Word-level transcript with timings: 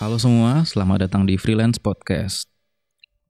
Halo 0.00 0.16
semua, 0.16 0.64
selamat 0.64 1.04
datang 1.04 1.28
di 1.28 1.36
Freelance 1.36 1.76
Podcast. 1.76 2.48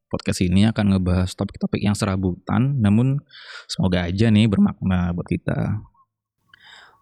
Podcast 0.06 0.38
ini 0.38 0.71
akan 0.71 0.94
ngebahas 0.94 1.35
topik-topik 1.35 1.82
yang 1.82 1.98
serabutan, 1.98 2.78
namun 2.78 3.19
semoga 3.66 4.06
aja 4.06 4.30
nih 4.30 4.46
bermakna 4.46 5.10
buat 5.10 5.26
kita. 5.26 5.83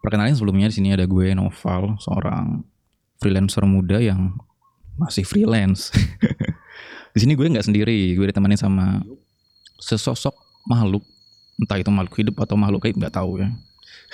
Perkenalin 0.01 0.33
sebelumnya 0.33 0.73
di 0.73 0.81
sini 0.81 0.97
ada 0.97 1.05
gue 1.05 1.37
Noval, 1.37 2.01
seorang 2.01 2.65
freelancer 3.21 3.61
muda 3.69 4.01
yang 4.01 4.41
masih 4.97 5.29
freelance. 5.29 5.93
di 7.13 7.19
sini 7.21 7.37
gue 7.37 7.53
nggak 7.53 7.69
sendiri, 7.69 8.17
gue 8.17 8.25
ditemani 8.25 8.57
sama 8.57 9.05
sesosok 9.85 10.33
makhluk, 10.65 11.05
entah 11.61 11.77
itu 11.77 11.93
makhluk 11.93 12.17
hidup 12.17 12.41
atau 12.41 12.57
makhluk 12.57 12.89
gaib 12.89 12.97
nggak 12.97 13.13
tahu 13.13 13.45
ya. 13.45 13.53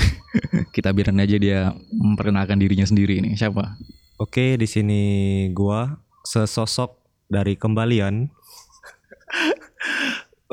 kita 0.75 0.91
biarin 0.91 1.23
aja 1.23 1.39
dia 1.39 1.71
memperkenalkan 1.95 2.59
dirinya 2.59 2.91
sendiri 2.91 3.23
nih. 3.23 3.39
Siapa? 3.39 3.79
Oke, 4.15 4.55
di 4.55 4.71
sini 4.71 5.03
gua 5.51 5.99
sesosok 6.23 7.03
dari 7.27 7.59
kembalian. 7.59 8.31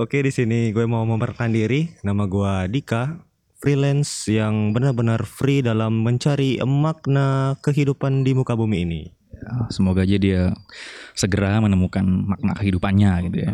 Oke, 0.01 0.25
di 0.25 0.34
sini 0.34 0.73
gue 0.73 0.89
mau 0.89 1.05
memperkenalkan 1.05 1.53
diri. 1.53 1.93
Nama 2.01 2.25
gua 2.25 2.65
Dika, 2.65 3.21
freelance 3.61 4.25
yang 4.34 4.73
benar-benar 4.73 5.29
free 5.29 5.61
dalam 5.61 6.01
mencari 6.01 6.57
makna 6.65 7.53
kehidupan 7.61 8.25
di 8.25 8.34
muka 8.34 8.57
bumi 8.57 8.81
ini. 8.81 9.01
Ya, 9.29 9.70
semoga 9.70 10.09
aja 10.09 10.17
dia 10.17 10.57
segera 11.13 11.62
menemukan 11.62 12.01
makna 12.01 12.57
kehidupannya 12.57 13.29
gitu 13.29 13.37
ya. 13.45 13.53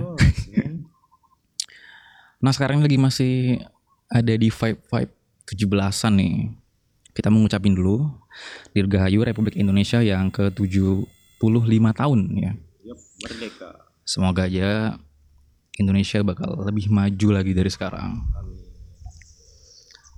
nah 2.43 2.55
sekarang 2.55 2.79
lagi 2.79 2.95
masih 2.95 3.59
ada 4.07 4.31
di 4.39 4.47
vibe 4.47 4.79
vibe 4.87 5.13
17-an 5.51 6.13
nih. 6.15 6.35
Kita 7.11 7.27
mau 7.27 7.43
ngucapin 7.43 7.75
dulu 7.75 8.07
Dirgahayu 8.73 9.25
Republik 9.25 9.57
Indonesia 9.57 10.01
yang 10.01 10.29
ke-75 10.29 11.85
tahun 11.93 12.19
ya. 12.37 12.53
Merdeka. 13.17 13.87
Semoga 14.07 14.45
aja 14.47 14.95
Indonesia 15.77 16.21
bakal 16.25 16.65
lebih 16.65 16.89
maju 16.89 17.27
lagi 17.33 17.51
dari 17.53 17.69
sekarang. 17.69 18.23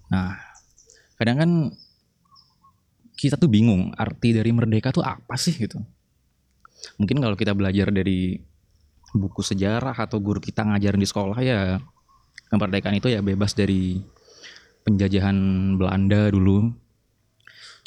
Nah, 0.10 0.36
kadang 1.20 1.38
kan 1.38 1.52
kita 3.20 3.36
tuh 3.36 3.52
bingung 3.52 3.92
arti 4.00 4.32
dari 4.32 4.50
merdeka 4.56 4.96
tuh 4.96 5.04
apa 5.04 5.36
sih 5.36 5.52
gitu. 5.52 5.80
Mungkin 6.96 7.20
kalau 7.20 7.36
kita 7.36 7.52
belajar 7.52 7.92
dari 7.92 8.40
buku 9.12 9.42
sejarah 9.44 9.96
atau 9.98 10.22
guru 10.22 10.40
kita 10.40 10.64
ngajarin 10.64 11.02
di 11.02 11.10
sekolah 11.10 11.40
ya 11.42 11.82
kemerdekaan 12.54 12.98
itu 12.98 13.10
ya 13.10 13.20
bebas 13.26 13.58
dari 13.58 14.00
penjajahan 14.86 15.36
Belanda 15.76 16.30
dulu 16.30 16.72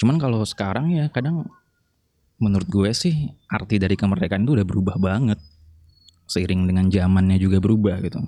Cuman 0.01 0.17
kalau 0.17 0.43
sekarang 0.45 0.93
ya 0.93 1.09
kadang 1.11 1.49
menurut 2.43 2.67
gue 2.67 2.91
sih 2.91 3.31
arti 3.47 3.79
dari 3.79 3.95
kemerdekaan 3.95 4.43
itu 4.43 4.59
udah 4.59 4.67
berubah 4.67 4.97
banget. 4.99 5.39
Seiring 6.27 6.67
dengan 6.67 6.89
zamannya 6.89 7.37
juga 7.39 7.63
berubah 7.63 8.03
gitu. 8.03 8.19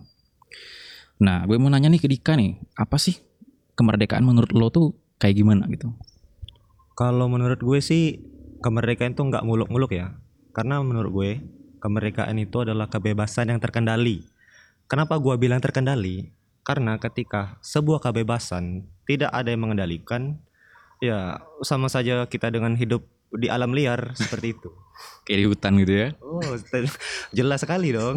Nah, 1.23 1.47
gue 1.47 1.57
mau 1.57 1.71
nanya 1.71 1.89
nih 1.89 2.03
ke 2.03 2.09
Dika 2.11 2.35
nih, 2.35 2.59
apa 2.75 2.99
sih 2.99 3.17
kemerdekaan 3.79 4.27
menurut 4.27 4.51
lo 4.55 4.71
tuh 4.71 4.95
kayak 5.19 5.41
gimana 5.41 5.67
gitu? 5.71 5.95
Kalau 6.95 7.27
menurut 7.27 7.59
gue 7.59 7.79
sih 7.83 8.23
kemerdekaan 8.63 9.15
itu 9.19 9.23
nggak 9.23 9.47
muluk-muluk 9.47 9.95
ya. 9.95 10.15
Karena 10.55 10.79
menurut 10.83 11.11
gue 11.11 11.31
kemerdekaan 11.83 12.39
itu 12.39 12.63
adalah 12.63 12.87
kebebasan 12.87 13.51
yang 13.51 13.61
terkendali. 13.61 14.25
Kenapa 14.87 15.19
gue 15.19 15.35
bilang 15.37 15.59
terkendali? 15.59 16.31
Karena 16.65 16.97
ketika 16.97 17.61
sebuah 17.61 18.01
kebebasan 18.01 18.89
tidak 19.05 19.29
ada 19.37 19.53
yang 19.53 19.69
mengendalikan, 19.69 20.41
Ya, 21.05 21.45
sama 21.61 21.93
saja 21.93 22.25
kita 22.25 22.49
dengan 22.49 22.81
hidup 22.81 23.05
di 23.35 23.53
alam 23.53 23.77
liar 23.77 24.13
seperti 24.21 24.57
itu. 24.57 24.71
Kayak 25.29 25.39
di 25.39 25.47
hutan 25.51 25.73
gitu 25.83 25.93
ya. 25.93 26.09
Oh, 26.25 26.41
jelas 27.37 27.61
sekali 27.61 27.93
dong. 27.93 28.17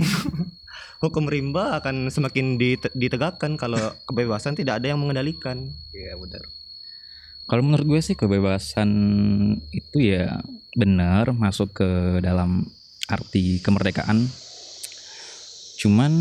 Hukum 1.04 1.30
rimba 1.30 1.78
akan 1.78 2.10
semakin 2.10 2.58
ditegakkan 2.96 3.54
kalau 3.60 3.78
kebebasan 4.10 4.58
tidak 4.58 4.82
ada 4.82 4.94
yang 4.94 5.00
mengendalikan. 5.02 5.74
Iya, 5.94 6.18
benar. 6.18 6.42
Kalau 7.48 7.64
menurut 7.64 7.86
gue 7.88 8.02
sih 8.04 8.18
kebebasan 8.18 8.90
itu 9.72 9.98
ya 10.04 10.42
benar 10.76 11.32
masuk 11.32 11.80
ke 11.80 11.90
dalam 12.20 12.68
arti 13.08 13.64
kemerdekaan. 13.64 14.28
Cuman 15.80 16.12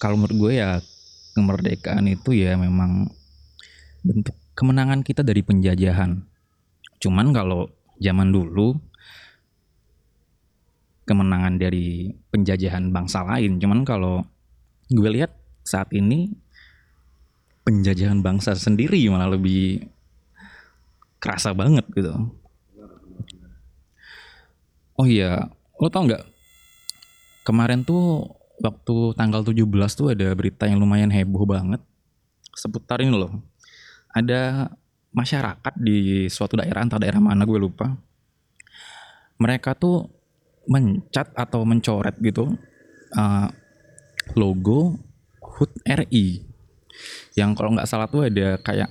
kalau 0.00 0.16
menurut 0.16 0.36
gue 0.40 0.52
ya 0.62 0.80
kemerdekaan 1.36 2.08
itu 2.08 2.32
ya 2.32 2.56
memang 2.56 3.12
bentuk 4.00 4.39
kemenangan 4.60 5.00
kita 5.00 5.24
dari 5.24 5.40
penjajahan. 5.40 6.20
Cuman 7.00 7.32
kalau 7.32 7.72
zaman 7.96 8.28
dulu 8.28 8.76
kemenangan 11.08 11.56
dari 11.56 12.12
penjajahan 12.28 12.92
bangsa 12.92 13.24
lain. 13.24 13.56
Cuman 13.56 13.88
kalau 13.88 14.20
gue 14.92 15.08
lihat 15.08 15.32
saat 15.64 15.88
ini 15.96 16.28
penjajahan 17.64 18.20
bangsa 18.20 18.52
sendiri 18.52 19.00
malah 19.08 19.32
lebih 19.32 19.88
kerasa 21.16 21.56
banget 21.56 21.88
gitu. 21.96 22.12
Oh 25.00 25.08
iya, 25.08 25.48
lo 25.80 25.88
tau 25.88 26.04
nggak? 26.04 26.28
Kemarin 27.48 27.80
tuh 27.88 28.28
waktu 28.60 29.16
tanggal 29.16 29.40
17 29.40 29.64
tuh 29.96 30.12
ada 30.12 30.28
berita 30.36 30.68
yang 30.68 30.76
lumayan 30.76 31.08
heboh 31.08 31.48
banget 31.48 31.80
seputar 32.52 33.00
ini 33.00 33.16
loh 33.16 33.40
ada 34.10 34.72
masyarakat 35.10 35.74
di 35.78 36.30
suatu 36.30 36.58
daerah 36.58 36.86
entah 36.86 37.02
daerah 37.02 37.18
mana 37.18 37.42
gue 37.42 37.58
lupa 37.58 37.94
mereka 39.42 39.74
tuh 39.74 40.06
mencat 40.70 41.34
atau 41.34 41.66
mencoret 41.66 42.14
gitu 42.22 42.54
uh, 43.16 43.48
logo 44.38 45.00
HUT 45.42 45.72
RI 45.82 46.46
yang 47.34 47.56
kalau 47.58 47.74
nggak 47.74 47.88
salah 47.88 48.06
tuh 48.06 48.28
ada 48.28 48.60
kayak 48.62 48.90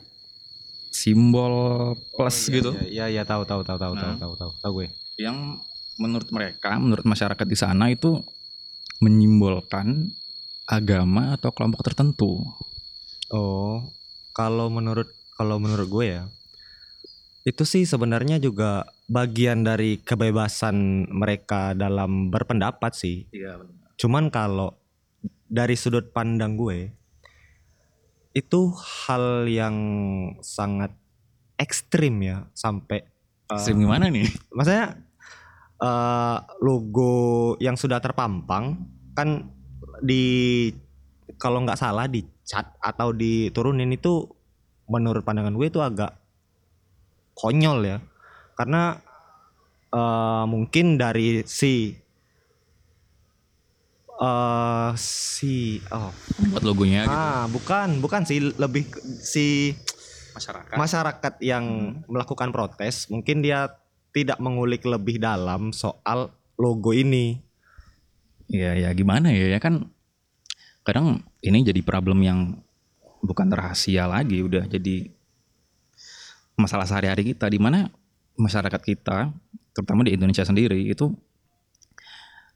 simbol 0.90 1.94
plus 2.18 2.36
oh, 2.36 2.50
iya, 2.50 2.56
gitu. 2.58 2.70
Iya 2.90 3.06
iya 3.08 3.24
tahu 3.24 3.46
tahu 3.46 3.62
tahu 3.62 3.78
tahu 3.78 3.94
nah, 3.96 4.18
tahu 4.18 4.34
tahu 4.36 4.52
tahu 4.60 4.72
gue. 4.82 4.88
Yang 5.22 5.64
menurut 6.02 6.30
mereka, 6.34 6.76
menurut 6.82 7.06
masyarakat 7.06 7.46
di 7.46 7.58
sana 7.58 7.94
itu 7.94 8.20
menyimbolkan 9.00 10.12
agama 10.66 11.38
atau 11.38 11.54
kelompok 11.54 11.86
tertentu. 11.86 12.42
Oh, 13.30 13.86
kalau 14.40 14.72
menurut 14.72 15.12
kalau 15.36 15.60
menurut 15.60 15.88
gue 15.92 16.06
ya 16.16 16.24
itu 17.44 17.64
sih 17.68 17.84
sebenarnya 17.84 18.40
juga 18.40 18.88
bagian 19.12 19.68
dari 19.68 20.00
kebebasan 20.00 21.10
mereka 21.12 21.74
dalam 21.74 22.30
berpendapat 22.32 22.92
sih. 22.94 23.26
Iya 23.34 23.64
Cuman 24.00 24.32
kalau 24.32 24.80
dari 25.50 25.76
sudut 25.76 26.16
pandang 26.16 26.56
gue 26.56 26.96
itu 28.32 28.72
hal 28.78 29.50
yang 29.50 29.76
sangat 30.40 30.96
ekstrim 31.60 32.24
ya 32.24 32.48
sampai 32.56 33.04
ekstrim 33.52 33.82
uh, 33.82 33.84
gimana 33.84 34.08
nih? 34.08 34.30
Maksudnya 34.56 35.04
uh, 35.84 36.38
logo 36.64 37.58
yang 37.60 37.76
sudah 37.76 38.00
terpampang 38.00 38.88
kan 39.12 39.52
di 40.00 40.70
kalau 41.40 41.64
nggak 41.64 41.80
salah 41.80 42.06
di 42.06 42.22
dicat 42.50 42.66
atau 42.82 43.14
diturunin 43.14 43.94
itu 43.94 44.26
menurut 44.90 45.22
pandangan 45.22 45.54
gue 45.54 45.70
itu 45.70 45.78
agak 45.86 46.18
konyol 47.38 47.86
ya. 47.86 47.98
Karena 48.58 48.98
uh, 49.94 50.50
mungkin 50.50 50.98
dari 50.98 51.46
si 51.46 51.94
uh, 54.18 54.98
si 54.98 55.78
oh. 55.94 56.10
Buat 56.50 56.66
logonya 56.66 57.06
gitu. 57.06 57.14
ah 57.14 57.46
bukan 57.54 58.02
bukan 58.02 58.26
sih. 58.26 58.42
Lebih 58.42 58.90
si 59.22 59.78
masyarakat. 60.34 60.74
masyarakat 60.74 61.34
yang 61.46 61.66
hmm. 61.70 62.10
melakukan 62.10 62.50
protes 62.50 63.14
mungkin 63.14 63.46
dia 63.46 63.78
tidak 64.10 64.42
mengulik 64.42 64.82
lebih 64.90 65.22
dalam 65.22 65.70
soal 65.70 66.34
logo 66.58 66.98
ini. 66.98 67.38
Ya 68.50 68.74
ya 68.74 68.90
gimana 68.98 69.30
ya? 69.30 69.54
Ya 69.54 69.62
kan 69.62 69.94
kadang 70.84 71.24
ini 71.44 71.64
jadi 71.64 71.82
problem 71.84 72.20
yang 72.24 72.40
bukan 73.20 73.52
rahasia 73.52 74.08
lagi 74.08 74.40
udah 74.40 74.66
jadi 74.66 75.12
masalah 76.56 76.88
sehari-hari 76.88 77.36
kita 77.36 77.48
di 77.48 77.60
mana 77.60 77.92
masyarakat 78.40 78.82
kita 78.84 79.32
terutama 79.76 80.08
di 80.08 80.16
Indonesia 80.16 80.44
sendiri 80.44 80.88
itu 80.88 81.12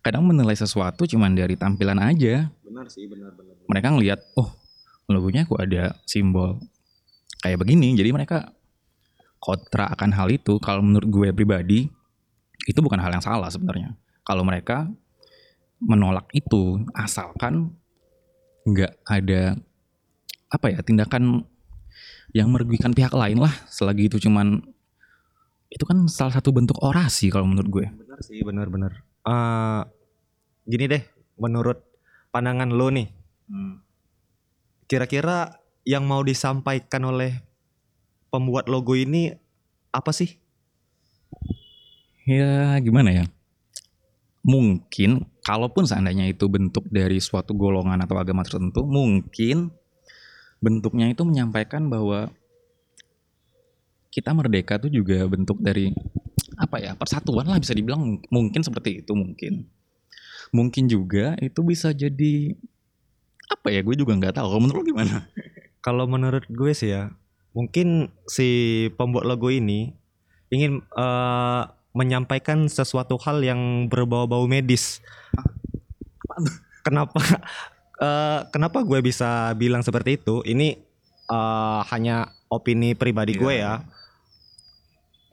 kadang 0.04 0.28
menilai 0.28 0.54
sesuatu 0.54 1.08
cuman 1.08 1.32
dari 1.32 1.56
tampilan 1.56 1.96
aja. 2.04 2.52
Benar 2.60 2.92
sih, 2.92 3.08
benar 3.08 3.32
benar. 3.34 3.56
benar. 3.56 3.68
Mereka 3.72 3.88
ngelihat, 3.96 4.20
oh 4.36 4.52
logonya 5.08 5.48
kok 5.48 5.64
ada 5.64 5.96
simbol 6.04 6.60
kayak 7.40 7.64
begini, 7.64 7.96
jadi 7.96 8.12
mereka 8.12 8.52
kontra 9.40 9.88
akan 9.96 10.12
hal 10.12 10.28
itu. 10.28 10.60
Kalau 10.60 10.84
menurut 10.84 11.08
gue 11.08 11.30
pribadi 11.32 11.88
itu 12.68 12.80
bukan 12.84 13.00
hal 13.00 13.16
yang 13.16 13.24
salah 13.24 13.48
sebenarnya. 13.48 13.96
Kalau 14.28 14.44
mereka 14.44 14.92
menolak 15.80 16.28
itu 16.36 16.84
asalkan 16.96 17.72
nggak 18.64 18.92
ada 19.04 19.58
apa 20.48 20.66
ya 20.72 20.80
tindakan 20.86 21.44
yang 22.32 22.50
merugikan 22.50 22.94
pihak 22.96 23.12
lain 23.14 23.42
lah 23.42 23.54
selagi 23.70 24.10
itu 24.10 24.18
cuman 24.30 24.62
itu 25.74 25.84
kan 25.90 26.06
salah 26.06 26.34
satu 26.38 26.54
bentuk 26.54 26.78
orasi 26.82 27.34
kalau 27.34 27.50
menurut 27.50 27.70
gue 27.70 27.86
Benar 27.90 28.20
sih, 28.22 28.46
benar-benar. 28.46 28.94
Eh 29.26 29.82
gini 30.70 30.86
deh, 30.86 31.04
menurut 31.42 31.82
pandangan 32.30 32.70
lo 32.70 32.94
nih, 32.94 33.10
Hmm. 33.50 33.82
kira-kira 34.86 35.60
yang 35.84 36.06
mau 36.06 36.22
disampaikan 36.22 37.04
oleh 37.10 37.42
pembuat 38.30 38.70
logo 38.72 38.94
ini 38.96 39.34
apa 39.90 40.14
sih? 40.14 40.38
Ya 42.24 42.78
gimana 42.80 43.12
ya? 43.12 43.26
Mungkin 44.44 45.24
kalaupun 45.40 45.88
seandainya 45.88 46.28
itu 46.28 46.52
bentuk 46.52 46.84
dari 46.92 47.20
suatu 47.24 47.56
golongan 47.56 48.04
atau 48.04 48.20
agama 48.20 48.44
tertentu, 48.44 48.84
mungkin 48.84 49.72
bentuknya 50.60 51.12
itu 51.12 51.24
menyampaikan 51.24 51.88
bahwa 51.88 52.28
kita 54.12 54.36
merdeka 54.36 54.78
tuh 54.78 54.92
juga 54.92 55.26
bentuk 55.26 55.58
dari 55.64 55.90
apa 56.60 56.78
ya 56.78 56.92
persatuan 56.94 57.48
lah 57.48 57.58
bisa 57.58 57.72
dibilang. 57.72 58.20
Mungkin 58.28 58.62
seperti 58.62 59.02
itu 59.02 59.16
mungkin. 59.16 59.68
Mungkin 60.54 60.86
juga 60.92 61.34
itu 61.42 61.64
bisa 61.66 61.96
jadi 61.96 62.54
apa 63.50 63.72
ya 63.72 63.80
gue 63.80 63.96
juga 63.96 64.14
nggak 64.20 64.38
tahu. 64.38 64.48
Kalau 64.54 64.62
menurut 64.62 64.84
gimana? 64.86 65.16
Kalau 65.84 66.06
menurut 66.08 66.46
gue 66.48 66.72
sih 66.72 66.96
ya, 66.96 67.12
mungkin 67.52 68.12
si 68.28 68.88
pembuat 68.96 69.28
logo 69.28 69.52
ini 69.52 69.92
ingin 70.54 70.80
eh, 70.80 71.64
menyampaikan 71.94 72.66
sesuatu 72.66 73.22
hal 73.22 73.46
yang 73.46 73.86
berbau-bau 73.88 74.50
medis. 74.50 75.00
Kenapa? 76.82 77.22
eh, 78.06 78.40
kenapa 78.50 78.82
gue 78.82 79.00
bisa 79.06 79.54
bilang 79.54 79.86
seperti 79.86 80.18
itu? 80.18 80.42
Ini 80.44 80.76
eh, 81.30 81.82
hanya 81.94 82.34
opini 82.50 82.98
pribadi 82.98 83.38
Iya. 83.38 83.42
gue 83.42 83.54
ya. 83.54 83.74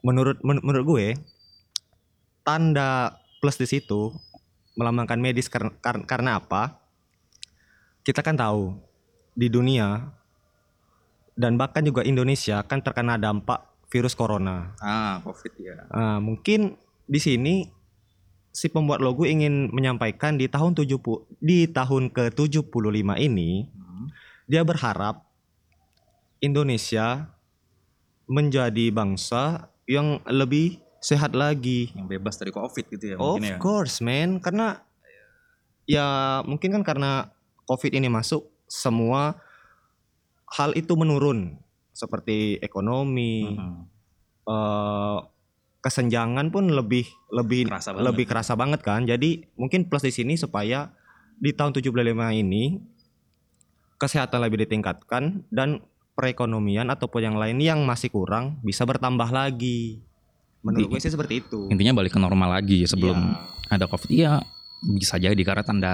Menurut 0.01 0.37
men- 0.41 0.61
menurut 0.65 0.85
gue, 0.97 1.07
tanda 2.41 3.17
plus 3.41 3.57
di 3.57 3.65
situ 3.69 4.13
melambangkan 4.77 5.17
medis 5.17 5.49
karena 5.49 5.73
karena 6.05 6.37
apa? 6.41 6.77
Kita 8.01 8.25
kan 8.25 8.37
tahu 8.37 8.77
di 9.37 9.49
dunia 9.49 10.09
dan 11.37 11.57
bahkan 11.57 11.85
juga 11.85 12.01
Indonesia 12.05 12.61
kan 12.65 12.81
terkena 12.81 13.17
dampak 13.17 13.70
virus 13.91 14.15
corona. 14.15 14.71
ah 14.79 15.19
covid 15.21 15.53
ya 15.59 15.75
Ah, 15.91 16.17
mungkin 16.17 16.79
di 17.05 17.19
sini 17.19 17.67
si 18.49 18.67
pembuat 18.67 18.99
logo 18.99 19.23
ingin 19.23 19.67
menyampaikan 19.69 20.35
di 20.35 20.47
tahun 20.47 20.75
70 20.75 20.97
di 21.39 21.67
tahun 21.67 22.07
ke-75 22.09 22.71
ini 23.19 23.67
dia 24.47 24.63
berharap 24.63 25.23
Indonesia 26.39 27.29
menjadi 28.25 28.89
bangsa 28.89 29.67
yang 29.85 30.23
lebih 30.25 30.79
sehat 30.99 31.33
lagi. 31.33 31.91
yang 31.91 32.07
bebas 32.07 32.37
dari 32.37 32.51
covid 32.51 32.85
gitu 32.87 33.05
ya 33.11 33.15
Of 33.17 33.39
mungkin 33.39 33.43
ya 33.45 33.57
course, 33.59 33.99
man. 33.99 34.39
Karena 34.39 34.79
ya 35.83 36.07
mungkin 36.45 36.71
kan 36.71 36.83
karena 36.85 37.11
COVID 37.65 37.91
ini 37.93 38.07
masuk, 38.07 38.47
semua 38.67 39.39
hal 40.51 40.75
itu 40.75 40.91
menurun 40.93 41.55
seperti 42.01 42.37
ekonomi, 42.59 43.45
Mhm. 43.47 43.81
eh, 44.43 45.17
kesenjangan 45.79 46.49
pun 46.49 46.69
lebih 46.69 47.05
lebih 47.31 47.65
Kerasa 47.67 47.89
banget. 47.91 48.05
lebih 48.05 48.25
kerasa 48.25 48.53
banget 48.53 48.81
kan. 48.81 49.01
Jadi 49.03 49.45
mungkin 49.55 49.85
plus 49.85 50.01
di 50.01 50.11
sini 50.11 50.33
supaya 50.35 50.89
di 51.35 51.51
tahun 51.51 51.73
75 51.73 51.89
ini 52.31 52.77
kesehatan 53.97 54.41
lebih 54.41 54.61
ditingkatkan 54.61 55.45
dan 55.47 55.81
perekonomian 56.11 56.85
ataupun 56.87 57.21
yang 57.23 57.35
lain 57.35 57.57
yang 57.57 57.79
masih 57.81 58.09
kurang 58.09 58.57
bisa 58.61 58.83
bertambah 58.83 59.29
lagi. 59.29 60.01
Menurut 60.61 60.85
Inti- 60.85 60.91
gue 60.91 61.01
sih 61.01 61.09
seperti 61.09 61.33
itu. 61.39 61.65
intinya 61.67 61.95
balik 61.95 62.13
ke 62.13 62.19
normal 62.19 62.49
lagi 62.51 62.85
sebelum 62.85 63.17
Iya. 63.17 63.37
ada 63.71 63.85
covid 63.87 64.11
iya 64.11 64.31
bisa 64.83 65.15
jadi 65.15 65.37
karena 65.39 65.61
tanda 65.61 65.93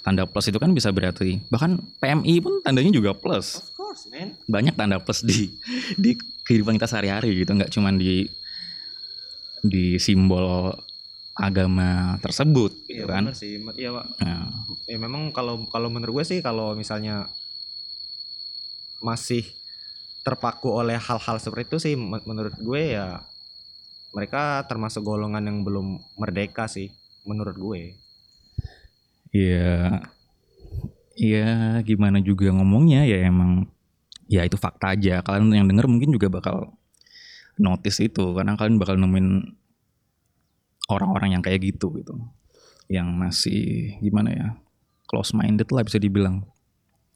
tanda 0.00 0.22
plus 0.24 0.46
itu 0.46 0.56
kan 0.56 0.70
bisa 0.70 0.90
berarti 0.90 1.42
bahkan 1.48 1.74
PMI 1.96 2.38
pun 2.38 2.58
tandanya 2.60 2.90
juga 2.90 3.10
plus 3.12 3.74
Course, 3.98 4.14
man. 4.14 4.38
banyak 4.46 4.74
tanda 4.74 5.02
plus 5.02 5.26
di 5.26 5.50
di 5.98 6.14
kehidupan 6.46 6.78
kita 6.78 6.86
sehari-hari 6.86 7.42
gitu 7.42 7.50
nggak 7.52 7.74
cuman 7.74 7.98
di 7.98 8.30
di 9.58 9.98
simbol 9.98 10.70
agama 11.34 12.14
tersebut 12.18 12.86
gitu 12.86 13.02
Iya 13.02 13.10
kan 13.10 13.22
benar 13.30 13.34
sih. 13.34 13.58
Iya, 13.58 13.90
Pak. 13.90 14.06
Nah, 14.22 14.46
Ya 14.86 14.98
memang 14.98 15.30
kalau 15.30 15.66
kalau 15.66 15.90
menurut 15.90 16.22
gue 16.22 16.26
sih 16.26 16.38
kalau 16.38 16.74
misalnya 16.74 17.26
masih 18.98 19.46
terpaku 20.22 20.74
oleh 20.74 20.98
hal-hal 20.98 21.38
seperti 21.38 21.66
itu 21.68 21.78
sih 21.78 21.94
men- 21.94 22.22
menurut 22.22 22.54
gue 22.54 22.82
ya 22.94 23.22
mereka 24.10 24.66
termasuk 24.66 25.02
golongan 25.02 25.42
yang 25.42 25.58
belum 25.62 25.86
merdeka 26.16 26.66
sih 26.66 26.90
menurut 27.22 27.54
gue. 27.54 27.82
ya 29.28 30.00
ya 31.14 31.48
gimana 31.84 32.18
juga 32.18 32.48
ngomongnya 32.48 33.04
ya 33.04 33.28
emang 33.28 33.68
ya 34.28 34.44
itu 34.44 34.54
fakta 34.60 34.94
aja. 34.94 35.24
Kalian 35.24 35.64
yang 35.64 35.66
denger 35.66 35.88
mungkin 35.88 36.12
juga 36.14 36.28
bakal 36.28 36.76
notice 37.58 37.98
itu 38.04 38.36
karena 38.36 38.54
kalian 38.54 38.78
bakal 38.78 38.94
nemuin 38.94 39.56
orang-orang 40.92 41.34
yang 41.34 41.42
kayak 41.42 41.64
gitu 41.64 41.90
gitu. 41.98 42.14
Yang 42.86 43.08
masih 43.16 43.64
gimana 44.04 44.30
ya 44.30 44.46
close 45.08 45.32
minded 45.34 45.66
lah 45.72 45.82
bisa 45.82 45.98
dibilang. 45.98 46.44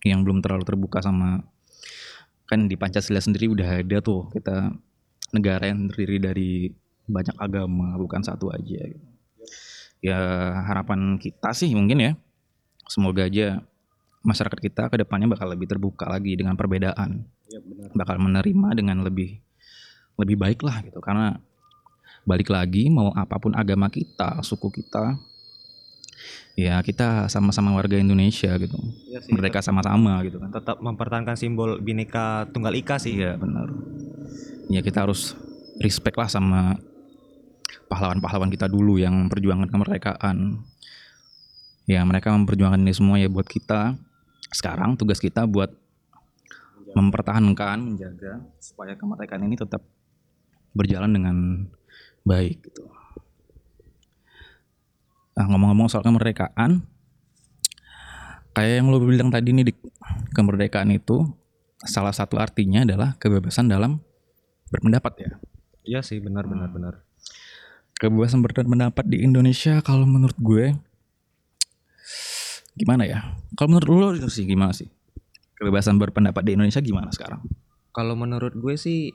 Yang 0.03 0.21
belum 0.27 0.39
terlalu 0.43 0.65
terbuka 0.67 0.99
sama 1.05 1.45
kan 2.51 2.67
di 2.69 2.75
Pancasila 2.75 3.23
sendiri 3.23 3.49
udah 3.49 3.81
ada 3.81 4.03
tuh 4.03 4.29
kita 4.29 4.75
negara 5.33 5.73
yang 5.73 5.89
terdiri 5.89 6.19
dari 6.21 6.51
banyak 7.09 7.37
agama 7.39 7.97
bukan 7.97 8.21
satu 8.25 8.53
aja. 8.53 8.81
Gitu. 8.83 9.09
ya 10.03 10.19
harapan 10.67 11.15
kita 11.15 11.55
sih 11.55 11.71
mungkin 11.79 12.03
ya 12.03 12.13
semoga 12.91 13.31
aja 13.31 13.63
masyarakat 14.23 14.59
kita 14.59 14.83
ke 14.89 14.97
depannya 15.03 15.31
bakal 15.31 15.51
lebih 15.51 15.67
terbuka 15.67 16.07
lagi 16.07 16.39
dengan 16.39 16.55
perbedaan. 16.55 17.27
Iya 17.51 17.61
benar. 17.61 17.89
bakal 17.93 18.17
menerima 18.17 18.69
dengan 18.73 19.05
lebih 19.05 19.43
lebih 20.17 20.37
baik 20.41 20.61
lah 20.65 20.81
gitu. 20.87 21.03
Karena 21.03 21.37
balik 22.23 22.49
lagi 22.49 22.87
mau 22.89 23.11
apa 23.13 23.37
pun 23.43 23.53
agama 23.53 23.91
kita 23.91 24.39
suku 24.47 24.71
kita 24.71 25.19
ya 26.55 26.79
kita 26.85 27.27
sama-sama 27.27 27.75
warga 27.75 27.99
Indonesia 27.99 28.55
gitu. 28.57 28.79
Iya 29.11 29.21
sih. 29.25 29.33
mereka 29.35 29.59
sama-sama 29.65 30.23
gitu 30.25 30.39
kan. 30.39 30.55
Tetap 30.55 30.79
mempertahankan 30.79 31.37
simbol 31.37 31.83
bineka 31.83 32.47
tunggal 32.55 32.73
ika 32.77 32.97
sih. 33.03 33.19
iya 33.19 33.35
benar. 33.37 33.73
Ya 34.71 34.81
kita 34.81 35.05
harus 35.05 35.35
respect 35.83 36.17
lah 36.17 36.31
sama 36.31 36.79
pahlawan-pahlawan 37.91 38.49
kita 38.49 38.71
dulu 38.71 38.97
yang 39.01 39.13
memperjuangkan 39.27 39.69
kemerdekaan. 39.69 40.63
Ya 41.91 42.01
mereka 42.07 42.31
memperjuangkan 42.31 42.81
ini 42.81 42.95
semua 42.95 43.19
ya 43.19 43.27
buat 43.27 43.49
kita 43.49 43.99
sekarang 44.53 44.95
tugas 44.95 45.19
kita 45.19 45.49
buat 45.49 45.73
mempertahankan 46.93 47.97
menjaga 47.97 48.45
supaya 48.61 48.93
kemerdekaan 48.95 49.49
ini 49.49 49.57
tetap 49.57 49.81
berjalan 50.73 51.09
dengan 51.09 51.37
baik 52.23 52.61
gitu 52.63 52.85
nah 55.33 55.49
ngomong-ngomong 55.49 55.89
soal 55.89 56.05
kemerdekaan 56.05 56.85
kayak 58.53 58.85
yang 58.85 58.93
lo 58.93 59.01
bilang 59.01 59.33
tadi 59.33 59.57
nih 59.57 59.73
Dik, 59.73 59.79
kemerdekaan 60.37 60.93
itu 60.93 61.25
salah 61.81 62.13
satu 62.13 62.37
artinya 62.37 62.85
adalah 62.85 63.17
kebebasan 63.17 63.73
dalam 63.73 63.99
berpendapat 64.69 65.13
ya 65.19 65.33
Iya 65.83 66.01
sih 66.05 66.23
benar 66.23 66.47
benar 66.47 66.71
Hmm. 66.71 66.77
benar. 66.79 66.95
kebebasan 67.99 68.45
berpendapat 68.45 69.03
di 69.09 69.25
Indonesia 69.25 69.81
kalau 69.81 70.05
menurut 70.05 70.37
gue 70.39 70.75
gimana 72.77 73.05
ya? 73.05 73.37
Kalau 73.57 73.77
menurut 73.77 73.89
lo 73.89 74.09
itu 74.17 74.29
sih 74.33 74.45
gimana 74.49 74.73
sih? 74.73 74.89
Kebebasan 75.57 76.01
berpendapat 76.01 76.43
di 76.43 76.59
Indonesia 76.59 76.83
gimana 76.83 77.13
sekarang? 77.15 77.45
Kalau 77.93 78.17
menurut 78.17 78.57
gue 78.57 78.75
sih 78.75 79.13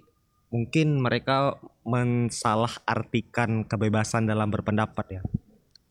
mungkin 0.48 1.04
mereka 1.04 1.60
mensalah 1.84 2.72
artikan 2.88 3.68
kebebasan 3.68 4.28
dalam 4.30 4.48
berpendapat 4.48 5.20
ya. 5.20 5.22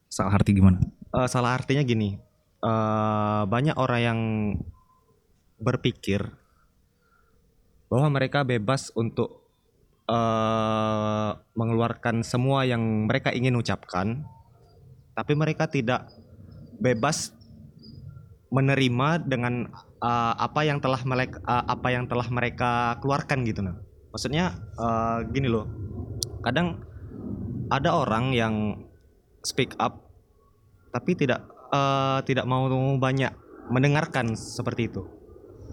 Salah 0.08 0.32
arti 0.40 0.56
gimana? 0.56 0.80
Eh, 1.12 1.28
salah 1.28 1.52
artinya 1.52 1.84
gini, 1.84 2.16
eh, 2.64 3.42
banyak 3.44 3.76
orang 3.76 4.00
yang 4.00 4.20
berpikir 5.60 6.24
bahwa 7.92 8.08
mereka 8.16 8.44
bebas 8.44 8.92
untuk 8.96 9.44
eh, 10.06 11.30
mengeluarkan 11.58 12.22
semua 12.22 12.62
yang 12.62 13.10
mereka 13.10 13.34
ingin 13.34 13.58
ucapkan, 13.58 14.22
tapi 15.18 15.34
mereka 15.34 15.66
tidak 15.66 16.06
bebas 16.78 17.35
menerima 18.56 19.28
dengan 19.28 19.68
eh, 20.00 20.34
apa 20.40 20.64
yang 20.64 20.80
telah 20.80 21.04
mereka 21.04 21.38
apa 21.44 21.88
yang 21.92 22.08
telah 22.08 22.26
mereka 22.32 22.96
keluarkan 23.04 23.44
gitu 23.44 23.60
nah. 23.60 23.76
Maksudnya 24.16 24.56
eh, 24.80 25.18
gini 25.28 25.52
loh, 25.52 25.68
kadang 26.40 26.80
ada 27.68 27.90
orang 28.00 28.32
yang 28.32 28.54
speak 29.44 29.76
up 29.76 30.06
tapi 30.94 31.12
tidak 31.12 31.44
eh, 31.70 32.18
tidak 32.24 32.48
mau 32.48 32.64
banyak 32.96 33.30
mendengarkan 33.68 34.38
seperti 34.38 34.88
itu 34.88 35.02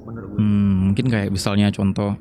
menurut 0.03 0.29
gue 0.33 0.39
Hmm, 0.41 0.91
mungkin 0.91 1.05
kayak 1.07 1.29
misalnya 1.31 1.69
contoh 1.69 2.17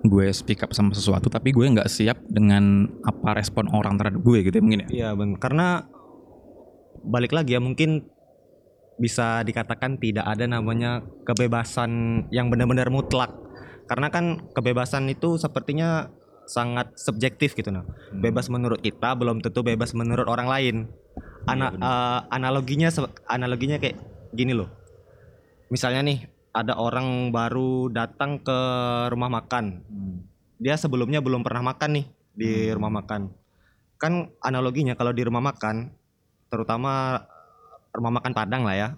gue 0.00 0.26
speak 0.32 0.64
up 0.64 0.72
sama 0.72 0.96
sesuatu 0.96 1.28
tapi 1.28 1.52
gue 1.52 1.64
nggak 1.68 1.90
siap 1.90 2.24
dengan 2.24 2.88
apa 3.04 3.36
respon 3.36 3.68
orang 3.68 4.00
terhadap 4.00 4.24
gue 4.24 4.38
gitu 4.48 4.56
ya 4.56 4.62
mungkin 4.64 4.80
ya? 4.80 4.88
Iya 4.88 5.08
benar 5.12 5.36
karena 5.40 5.66
balik 7.04 7.32
lagi 7.36 7.56
ya 7.56 7.60
mungkin 7.60 8.08
bisa 9.00 9.40
dikatakan 9.40 9.96
tidak 9.96 10.28
ada 10.28 10.44
namanya 10.44 11.00
kebebasan 11.24 12.24
yang 12.28 12.52
benar-benar 12.52 12.92
mutlak. 12.92 13.32
Karena 13.88 14.12
kan 14.12 14.52
kebebasan 14.52 15.08
itu 15.08 15.40
sepertinya 15.40 16.12
sangat 16.44 16.92
subjektif 17.00 17.56
gitu 17.56 17.72
nah. 17.72 17.88
Bebas 18.12 18.52
menurut 18.52 18.84
kita 18.84 19.16
belum 19.16 19.40
tentu 19.40 19.64
bebas 19.64 19.96
menurut 19.96 20.28
orang 20.28 20.46
lain. 20.46 20.76
Ana- 21.48 21.72
eh, 21.72 22.20
analoginya 22.28 22.92
se- 22.92 23.16
analoginya 23.24 23.80
kayak 23.80 23.96
gini 24.36 24.52
loh. 24.52 24.68
Misalnya 25.72 26.04
nih 26.04 26.18
ada 26.52 26.76
orang 26.76 27.32
baru 27.32 27.88
datang 27.88 28.42
ke 28.42 28.58
rumah 29.08 29.30
makan. 29.30 29.80
Dia 30.60 30.76
sebelumnya 30.76 31.24
belum 31.24 31.40
pernah 31.40 31.64
makan 31.72 31.90
nih 31.96 32.06
di 32.36 32.50
rumah 32.74 32.92
makan. 33.00 33.32
Kan 33.96 34.34
analoginya 34.44 34.92
kalau 34.98 35.14
di 35.14 35.22
rumah 35.24 35.40
makan 35.40 35.94
terutama 36.50 37.22
rumah 37.92 38.12
makan 38.12 38.32
Padang 38.32 38.62
lah 38.62 38.74
ya. 38.74 38.88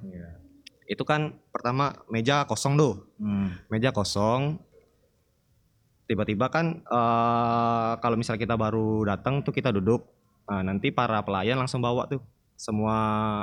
Itu 0.84 1.02
kan 1.02 1.34
pertama 1.48 1.92
meja 2.06 2.44
kosong 2.44 2.74
tuh. 2.74 2.94
Hmm. 3.16 3.56
meja 3.66 3.90
kosong. 3.90 4.60
Tiba-tiba 6.04 6.46
kan 6.46 6.82
eh 6.82 7.92
kalau 7.98 8.16
misal 8.16 8.36
kita 8.36 8.52
baru 8.54 9.06
datang 9.06 9.40
tuh 9.40 9.50
kita 9.50 9.70
duduk. 9.70 10.04
Nah, 10.44 10.60
nanti 10.60 10.90
para 10.90 11.22
pelayan 11.22 11.56
langsung 11.56 11.80
bawa 11.80 12.04
tuh 12.04 12.20
semua 12.52 12.96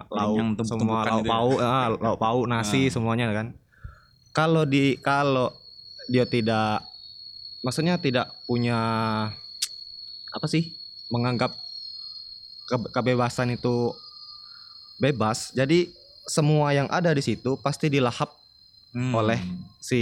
lauk 0.07 0.37
Yang 0.37 0.49
tumpuk- 0.53 0.67
semua 0.69 1.01
tumpukan 1.01 1.09
lauk 1.09 1.17
gitu 1.17 1.25
ya? 1.25 1.33
pauk 1.33 1.59
ah, 1.59 1.87
lauk 1.91 2.17
pauk 2.17 2.45
nasi 2.45 2.81
semuanya 2.87 3.31
kan. 3.31 3.47
Kalau 4.29 4.63
di 4.63 4.99
kalau 4.99 5.49
dia 6.05 6.23
tidak 6.23 6.85
maksudnya 7.59 7.97
tidak 7.97 8.29
punya 8.45 8.77
apa 10.29 10.45
sih? 10.45 10.75
Menganggap 11.09 11.55
ke- 12.67 12.91
kebebasan 12.93 13.49
itu 13.51 13.95
bebas 14.99 15.51
jadi 15.51 15.89
semua 16.23 16.69
yang 16.69 16.85
ada 16.87 17.09
di 17.09 17.19
situ 17.19 17.57
pasti 17.57 17.87
dilahap 17.87 18.35
Hmm. 18.89 19.13
Oleh. 19.13 19.37
si 19.77 20.01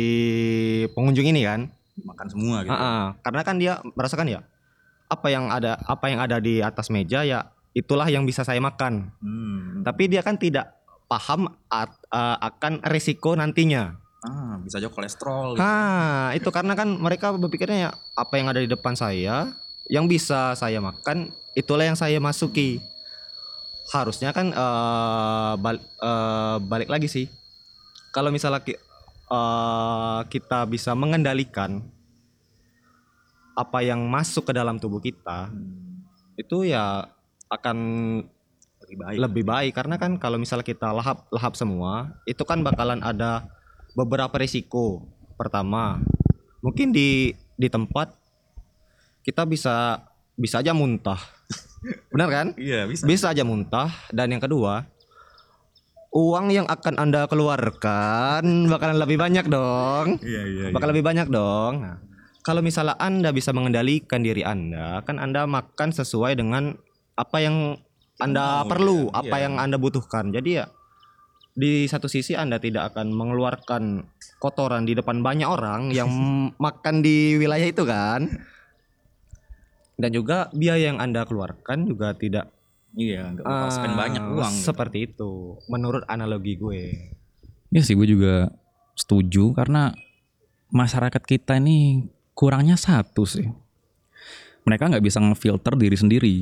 pengunjung 0.89 1.27
ini 1.27 1.43
kan 1.43 1.67
makan 1.99 2.27
semua 2.27 2.63
gitu 2.63 2.71
Ah, 2.71 2.79
ah. 2.79 3.07
karena 3.19 3.41
kan 3.43 3.55
dia 3.55 3.73
merasakan 3.93 4.27
ya 4.27 4.39
apa 5.07 5.27
yang 5.27 5.51
ada 5.51 5.75
apa 5.81 6.07
yang 6.07 6.19
ada 6.19 6.39
di 6.39 6.59
atas 6.59 6.87
meja 6.87 7.19
ya 7.21 7.51
itulah 7.71 8.07
yang 8.07 8.23
bisa 8.23 8.41
saya 8.41 8.57
makan 8.57 9.11
Hmm. 9.19 9.83
tapi 9.83 10.07
dia 10.07 10.23
kan 10.23 10.39
tidak 10.39 10.71
paham 11.05 11.51
at- 11.67 11.99
eh, 12.07 12.37
akan 12.41 12.79
resiko 12.85 13.35
nantinya 13.35 13.91
ah 14.17 14.55
bisa 14.57 14.79
aja 14.79 14.87
kolesterol 14.87 15.53
gitu. 15.53 15.61
Nah, 15.61 16.31
itu 16.31 16.47
karena 16.47 16.73
kan 16.73 16.89
mereka 16.89 17.31
berpikirnya 17.31 17.77
ya 17.77 17.91
apa 18.13 18.33
yang 18.33 18.47
ada 18.47 18.59
di 18.59 18.67
depan 18.67 18.95
saya 18.95 19.51
yang 19.87 20.07
bisa 20.07 20.51
saya 20.53 20.79
makan 20.79 21.27
itulah 21.53 21.83
yang 21.83 21.95
saya 21.95 22.17
masuki. 22.17 22.79
Harusnya 23.87 24.35
kan 24.35 24.51
eh, 24.51 25.53
bal- 25.57 25.87
eh, 26.03 26.57
balik 26.67 26.89
lagi 26.91 27.07
sih. 27.07 27.25
Kalau 28.11 28.31
misalnya 28.31 28.59
ki- 28.59 28.79
eh, 29.31 30.19
kita 30.27 30.67
bisa 30.67 30.91
mengendalikan 30.91 31.83
apa 33.57 33.81
yang 33.81 34.05
masuk 34.05 34.49
ke 34.49 34.53
dalam 34.53 34.77
tubuh 34.77 35.01
kita, 35.01 35.49
Hmm. 35.49 36.05
itu 36.37 36.69
ya 36.69 37.09
akan 37.49 37.77
lebih 38.85 38.97
baik 39.01 39.17
lebih 39.19 39.43
baik 39.43 39.71
karena 39.73 39.95
kan 39.97 40.15
kalau 40.21 40.37
misalnya 40.37 40.63
kita 40.63 40.93
lahap 40.93 41.25
lahap 41.33 41.57
semua 41.57 42.13
itu 42.23 42.39
kan 42.45 42.61
bakalan 42.61 43.01
ada 43.01 43.43
beberapa 43.97 44.31
risiko 44.37 45.03
pertama 45.35 45.99
mungkin 46.61 46.93
di 46.93 47.33
di 47.57 47.67
tempat 47.67 48.13
kita 49.25 49.43
bisa 49.43 50.05
bisa 50.37 50.61
aja 50.61 50.71
muntah 50.71 51.19
benar 52.11 52.27
kan? 52.29 52.47
Iya 52.57 52.85
bisa. 52.89 53.03
Bisa 53.05 53.25
aja 53.31 53.43
muntah. 53.45 53.89
Dan 54.11 54.33
yang 54.33 54.43
kedua 54.43 54.85
uang 56.17 56.49
yang 56.49 56.65
akan 56.65 56.97
anda 56.97 57.29
keluarkan 57.29 58.65
bakalan 58.71 58.97
lebih 58.97 59.17
banyak 59.19 59.45
dong. 59.45 60.17
Iya 60.23 60.41
iya 60.47 60.65
bakal 60.73 60.89
lebih 60.89 61.05
banyak 61.05 61.27
dong. 61.29 61.85
Nah, 61.85 61.99
kalau 62.41 62.63
misalnya 62.63 62.95
anda 62.97 63.29
bisa 63.35 63.51
mengendalikan 63.51 64.23
diri 64.23 64.41
anda 64.41 65.03
kan 65.03 65.19
anda 65.19 65.43
makan 65.45 65.93
sesuai 65.93 66.39
dengan 66.39 66.73
apa 67.13 67.37
yang 67.43 67.77
anda 68.17 68.65
Mau, 68.65 68.69
perlu 68.71 68.99
iya, 69.11 69.19
apa 69.19 69.35
iya. 69.37 69.43
yang 69.45 69.53
anda 69.61 69.77
butuhkan. 69.77 70.33
Jadi 70.33 70.49
ya 70.63 70.65
di 71.57 71.89
satu 71.89 72.05
sisi 72.05 72.37
anda 72.37 72.61
tidak 72.61 72.93
akan 72.93 73.13
mengeluarkan 73.13 74.05
kotoran 74.37 74.85
di 74.85 74.93
depan 74.93 75.21
banyak 75.21 75.49
orang 75.49 75.93
yang 75.93 76.09
makan 76.65 77.01
di 77.05 77.37
wilayah 77.37 77.67
itu 77.67 77.85
kan 77.85 78.25
dan 79.97 80.13
juga 80.13 80.53
biaya 80.53 80.93
yang 80.93 81.01
anda 81.01 81.25
keluarkan 81.25 81.89
juga 81.89 82.13
tidak 82.13 82.53
iya 82.93 83.33
nggak 83.33 83.45
ah, 83.45 83.93
banyak 83.97 84.23
uang 84.37 84.53
gitu. 84.61 84.65
seperti 84.69 84.97
itu 85.09 85.57
menurut 85.67 86.05
analogi 86.05 86.55
gue 86.57 86.81
Iya 87.67 87.83
sih 87.83 87.95
gue 87.99 88.07
juga 88.07 88.47
setuju 88.95 89.51
karena 89.51 89.91
masyarakat 90.71 91.19
kita 91.19 91.59
ini 91.59 92.07
kurangnya 92.31 92.79
satu 92.79 93.27
sih. 93.27 93.47
Mereka 94.67 94.91
nggak 94.91 95.03
bisa 95.03 95.19
ngefilter 95.19 95.73
diri 95.75 95.97
sendiri. 95.97 96.37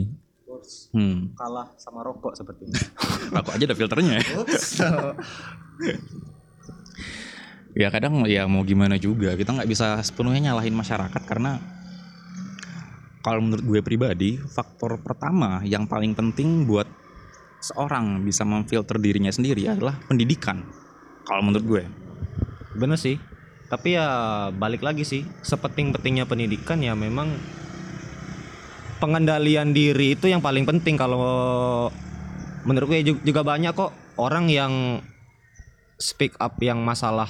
Hmm. 0.96 1.30
kalah 1.38 1.78
sama 1.78 2.02
rokok 2.02 2.34
sepertinya 2.34 2.74
Rokok 3.38 3.54
aja 3.54 3.70
ada 3.70 3.78
filternya. 3.78 4.18
ya. 4.18 4.26
ya 7.86 7.88
kadang 7.94 8.26
ya 8.26 8.50
mau 8.50 8.66
gimana 8.66 8.98
juga 8.98 9.38
kita 9.38 9.54
nggak 9.54 9.70
bisa 9.70 10.02
sepenuhnya 10.02 10.50
nyalahin 10.50 10.74
masyarakat 10.74 11.22
karena 11.30 11.62
kalau 13.25 13.41
menurut 13.41 13.65
gue 13.65 13.82
pribadi 13.82 14.38
faktor 14.38 15.01
pertama 15.01 15.65
yang 15.65 15.89
paling 15.89 16.13
penting 16.13 16.70
buat 16.70 16.86
seorang 17.58 18.22
bisa 18.22 18.46
memfilter 18.46 19.01
dirinya 19.01 19.34
sendiri 19.34 19.65
adalah 19.65 19.98
pendidikan. 20.05 20.62
Kalau 21.25 21.41
menurut 21.41 21.65
gue. 21.65 21.84
Bener 22.77 23.01
sih. 23.01 23.17
Tapi 23.65 23.98
ya 23.98 24.05
balik 24.53 24.86
lagi 24.86 25.01
sih, 25.01 25.25
sepenting-pentingnya 25.41 26.29
pendidikan 26.29 26.77
ya 26.86 26.94
memang 26.94 27.34
pengendalian 29.01 29.74
diri 29.74 30.13
itu 30.13 30.29
yang 30.29 30.46
paling 30.46 30.70
penting 30.70 30.94
kalau 30.94 31.89
menurut 32.62 32.94
gue 32.94 33.01
ju- 33.10 33.24
juga 33.25 33.41
banyak 33.41 33.74
kok 33.74 33.89
orang 34.22 34.53
yang 34.53 35.01
speak 35.98 36.38
up 36.38 36.62
yang 36.62 36.86
masalah 36.86 37.27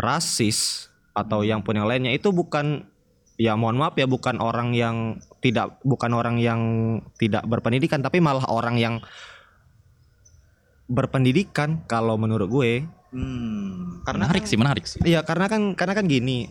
rasis 0.00 0.88
atau 1.12 1.44
yang 1.44 1.60
pun 1.60 1.76
yang 1.76 1.84
lainnya 1.84 2.16
itu 2.16 2.32
bukan 2.32 2.88
ya 3.36 3.56
mohon 3.56 3.76
maaf 3.76 3.94
ya 3.94 4.04
bukan 4.04 4.38
orang 4.38 4.72
yang 4.72 4.96
tidak 5.40 5.80
bukan 5.82 6.12
orang 6.12 6.36
yang 6.36 6.60
tidak 7.16 7.42
berpendidikan 7.44 7.98
tapi 7.98 8.18
malah 8.18 8.44
orang 8.46 8.76
yang 8.76 8.94
berpendidikan 10.86 11.82
kalau 11.86 12.16
menurut 12.16 12.48
gue 12.48 12.72
Hmm, 13.12 14.00
Karena 14.08 14.24
menarik 14.24 14.40
kan- 14.40 14.48
sih, 14.48 14.56
menarik 14.56 14.84
sih. 14.88 15.00
Iya 15.04 15.20
karena 15.20 15.44
kan 15.44 15.76
karena 15.76 15.92
kan 15.92 16.08
gini 16.08 16.48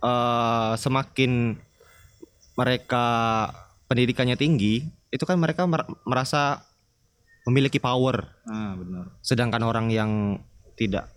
eh 0.00 0.72
semakin 0.74 1.52
mereka 2.56 3.04
pendidikannya 3.86 4.34
tinggi 4.34 4.80
itu 5.12 5.24
kan 5.28 5.36
mereka 5.36 5.68
mer- 5.68 5.84
merasa 6.08 6.64
memiliki 7.44 7.76
power 7.76 8.24
Ah, 8.48 8.72
benar. 8.72 9.04
sedangkan 9.20 9.62
orang 9.62 9.92
yang 9.92 10.40
tidak 10.74 11.12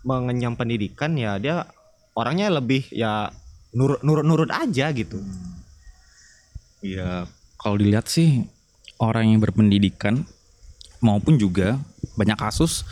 mengenyam 0.00 0.56
pendidikan 0.56 1.12
ya 1.12 1.36
dia 1.36 1.68
orangnya 2.16 2.48
lebih 2.48 2.88
ya 2.88 3.28
nurut 3.74 4.00
nurut 4.06 4.24
nurut 4.24 4.50
aja 4.50 4.88
gitu 4.94 5.18
Iya, 6.84 7.24
kalau 7.56 7.80
dilihat 7.80 8.12
sih 8.12 8.44
orang 9.00 9.32
yang 9.32 9.40
berpendidikan 9.40 10.28
maupun 11.00 11.40
juga 11.40 11.80
banyak 12.20 12.36
kasus 12.36 12.84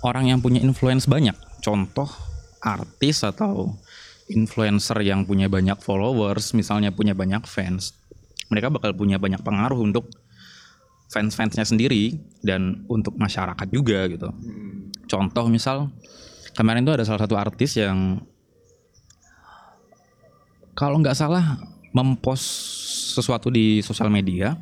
orang 0.00 0.32
yang 0.32 0.40
punya 0.40 0.64
influence 0.64 1.04
banyak. 1.04 1.36
Contoh 1.60 2.08
artis 2.64 3.20
atau 3.20 3.76
influencer 4.32 4.96
yang 5.04 5.28
punya 5.28 5.52
banyak 5.52 5.76
followers, 5.84 6.56
misalnya 6.56 6.88
punya 6.88 7.12
banyak 7.12 7.44
fans. 7.44 7.92
Mereka 8.48 8.72
bakal 8.72 8.96
punya 8.96 9.20
banyak 9.20 9.44
pengaruh 9.44 9.76
untuk 9.76 10.08
fans-fansnya 11.12 11.68
sendiri 11.68 12.16
dan 12.40 12.88
untuk 12.88 13.20
masyarakat 13.20 13.68
juga 13.68 14.08
gitu. 14.08 14.32
Contoh 15.04 15.52
misal 15.52 15.92
kemarin 16.56 16.80
tuh 16.80 16.96
ada 16.96 17.04
salah 17.04 17.28
satu 17.28 17.36
artis 17.36 17.76
yang 17.76 18.24
kalau 20.74 20.98
nggak 21.00 21.16
salah 21.16 21.58
mempost 21.94 22.44
sesuatu 23.14 23.48
di 23.48 23.78
sosial 23.80 24.10
media 24.10 24.58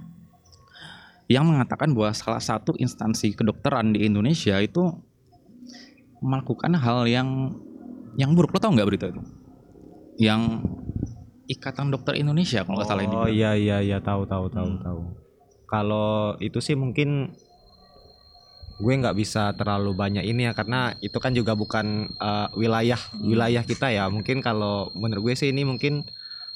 yang 1.26 1.48
mengatakan 1.48 1.96
bahwa 1.96 2.12
salah 2.12 2.42
satu 2.44 2.76
instansi 2.76 3.32
kedokteran 3.32 3.96
di 3.96 4.04
Indonesia 4.04 4.60
itu 4.60 4.92
melakukan 6.20 6.76
hal 6.76 7.08
yang 7.08 7.56
yang 8.20 8.36
buruk. 8.36 8.52
Lo 8.52 8.60
tau 8.60 8.70
nggak 8.76 8.88
berita 8.88 9.06
itu? 9.08 9.22
Yang 10.20 10.60
Ikatan 11.48 11.88
Dokter 11.90 12.14
Indonesia 12.20 12.62
kalau 12.62 12.78
nggak 12.78 12.88
salah 12.88 13.04
ini. 13.04 13.16
oh 13.16 13.28
iya 13.28 13.52
iya 13.58 13.82
iya 13.82 13.98
tahu 13.98 14.24
tahu 14.28 14.46
tahu 14.48 14.68
Hmm. 14.68 14.80
tahu 14.80 15.00
kalau 15.66 16.36
itu 16.38 16.60
sih 16.60 16.76
mungkin 16.76 17.32
gue 18.78 18.94
nggak 18.98 19.16
bisa 19.18 19.52
terlalu 19.56 19.92
banyak 19.92 20.24
ini 20.24 20.48
ya 20.48 20.52
karena 20.56 20.96
itu 21.04 21.16
kan 21.20 21.32
juga 21.36 21.52
bukan 21.52 22.12
uh, 22.16 22.48
wilayah 22.56 22.98
wilayah 23.20 23.62
kita 23.66 23.92
ya. 23.92 24.08
Mungkin 24.08 24.40
kalau 24.40 24.88
menurut 24.96 25.32
gue 25.32 25.34
sih 25.36 25.48
ini 25.52 25.66
mungkin 25.66 26.06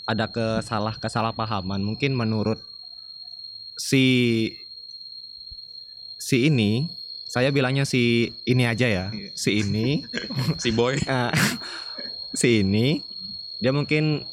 ada 0.06 0.30
kesalah 0.30 0.96
kesalahpahaman. 1.02 1.82
Mungkin 1.82 2.14
menurut 2.14 2.62
si 3.76 4.04
si 6.16 6.48
ini 6.48 6.88
saya 7.26 7.50
bilangnya 7.52 7.84
si 7.84 8.32
ini 8.46 8.64
aja 8.64 8.86
ya. 8.88 9.06
Iya. 9.12 9.30
si 9.34 9.50
ini. 9.60 10.06
Si 10.62 10.70
boy. 10.72 10.96
Eh, 11.06 11.32
si 12.36 12.60
ini 12.64 13.00
dia 13.60 13.72
mungkin 13.72 14.24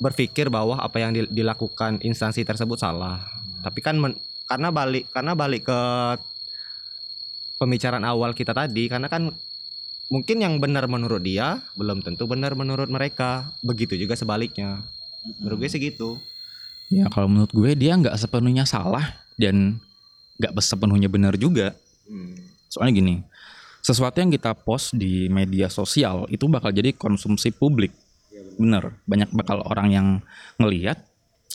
berpikir 0.00 0.48
bahwa 0.48 0.80
apa 0.80 0.96
yang 1.00 1.12
di- 1.12 1.28
dilakukan 1.28 2.00
instansi 2.00 2.44
tersebut 2.44 2.80
salah. 2.80 3.20
Tapi 3.60 3.80
kan 3.84 3.96
men- 4.00 4.20
karena 4.48 4.72
balik 4.72 5.06
karena 5.12 5.32
balik 5.36 5.68
ke 5.68 5.80
pembicaraan 7.60 8.08
awal 8.08 8.32
kita 8.32 8.56
tadi 8.56 8.88
karena 8.88 9.12
kan 9.12 9.28
mungkin 10.08 10.40
yang 10.40 10.56
benar 10.56 10.88
menurut 10.88 11.20
dia 11.20 11.60
belum 11.76 12.00
tentu 12.00 12.24
benar 12.24 12.56
menurut 12.56 12.88
mereka. 12.88 13.52
Begitu 13.60 14.00
juga 14.00 14.16
sebaliknya. 14.16 14.80
Menurut 15.36 15.60
gue 15.60 15.68
sih 15.68 15.80
gitu. 15.80 16.16
ya 16.90 17.06
kalau 17.06 17.30
menurut 17.30 17.54
gue 17.54 17.70
dia 17.78 17.94
nggak 17.94 18.18
sepenuhnya 18.18 18.66
salah 18.66 19.14
dan 19.38 19.78
nggak 20.40 20.56
sepenuhnya 20.58 21.06
benar 21.12 21.36
juga. 21.36 21.76
Soalnya 22.72 22.92
gini 22.96 23.16
sesuatu 23.80 24.20
yang 24.20 24.28
kita 24.28 24.52
post 24.52 24.92
di 24.92 25.26
media 25.32 25.72
sosial 25.72 26.28
itu 26.28 26.44
bakal 26.48 26.72
jadi 26.72 26.92
konsumsi 26.92 27.52
publik. 27.52 27.92
Bener 28.56 28.96
banyak 29.08 29.32
bakal 29.32 29.64
orang 29.64 29.88
yang 29.92 30.06
ngeliat 30.60 31.00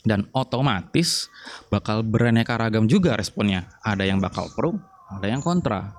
dan 0.06 0.30
otomatis 0.34 1.30
bakal 1.70 2.02
beraneka 2.02 2.58
ragam 2.58 2.90
juga 2.90 3.18
responnya. 3.18 3.70
Ada 3.82 4.10
yang 4.10 4.22
bakal 4.22 4.50
pro 4.54 4.95
ada 5.10 5.28
yang 5.30 5.42
kontra. 5.42 5.94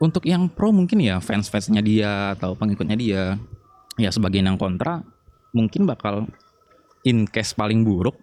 Untuk 0.00 0.24
yang 0.24 0.48
pro 0.48 0.72
mungkin 0.72 1.04
ya 1.04 1.20
fans-fansnya 1.20 1.84
dia 1.84 2.32
atau 2.32 2.56
pengikutnya 2.56 2.96
dia 2.96 3.36
ya 4.00 4.08
sebagian 4.08 4.48
yang 4.48 4.56
kontra 4.56 5.04
mungkin 5.52 5.84
bakal 5.84 6.24
in 7.04 7.28
case 7.28 7.52
paling 7.52 7.84
buruk 7.84 8.16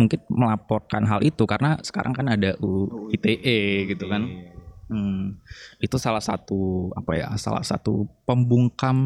mungkin 0.00 0.24
melaporkan 0.32 1.04
hal 1.04 1.20
itu. 1.20 1.44
Karena 1.44 1.76
sekarang 1.84 2.16
kan 2.16 2.32
ada 2.32 2.56
UU 2.62 3.12
ITE 3.12 3.92
gitu 3.92 4.08
kan. 4.08 4.24
Hmm, 4.88 5.36
itu 5.84 6.00
salah 6.00 6.24
satu 6.24 6.88
apa 6.96 7.12
ya 7.12 7.28
salah 7.36 7.60
satu 7.60 8.08
pembungkam 8.24 8.96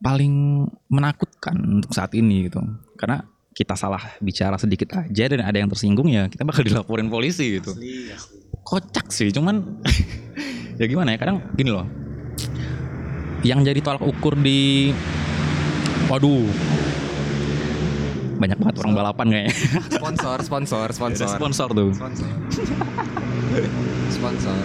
paling 0.00 0.64
menakutkan 0.88 1.60
untuk 1.60 1.92
saat 1.92 2.16
ini 2.16 2.48
gitu. 2.48 2.62
Karena 2.96 3.20
kita 3.58 3.74
salah 3.74 3.98
bicara 4.22 4.54
sedikit 4.54 4.94
aja 4.94 5.24
dan 5.26 5.42
ada 5.42 5.58
yang 5.58 5.66
tersinggung 5.66 6.06
ya 6.06 6.30
kita 6.30 6.46
bakal 6.46 6.62
dilaporin 6.62 7.10
polisi 7.10 7.58
gitu 7.58 7.74
kocak 8.62 9.10
sih 9.10 9.34
cuman 9.34 9.82
ya 10.78 10.86
gimana 10.86 11.10
ya 11.10 11.18
kadang 11.18 11.42
gini 11.58 11.74
loh 11.74 11.82
yang 13.42 13.66
jadi 13.66 13.82
tolak 13.82 14.06
ukur 14.06 14.38
di 14.38 14.94
waduh 16.06 16.46
banyak 18.38 18.54
banget 18.62 18.76
orang 18.78 18.94
balapan 18.94 19.26
kayaknya 19.34 19.54
Sponsor, 19.98 20.38
sponsor, 20.46 20.86
sponsor. 20.94 21.26
sponsor 21.26 21.68
tuh 21.74 21.90
Sponsor. 21.90 22.30
sponsor. 24.14 24.62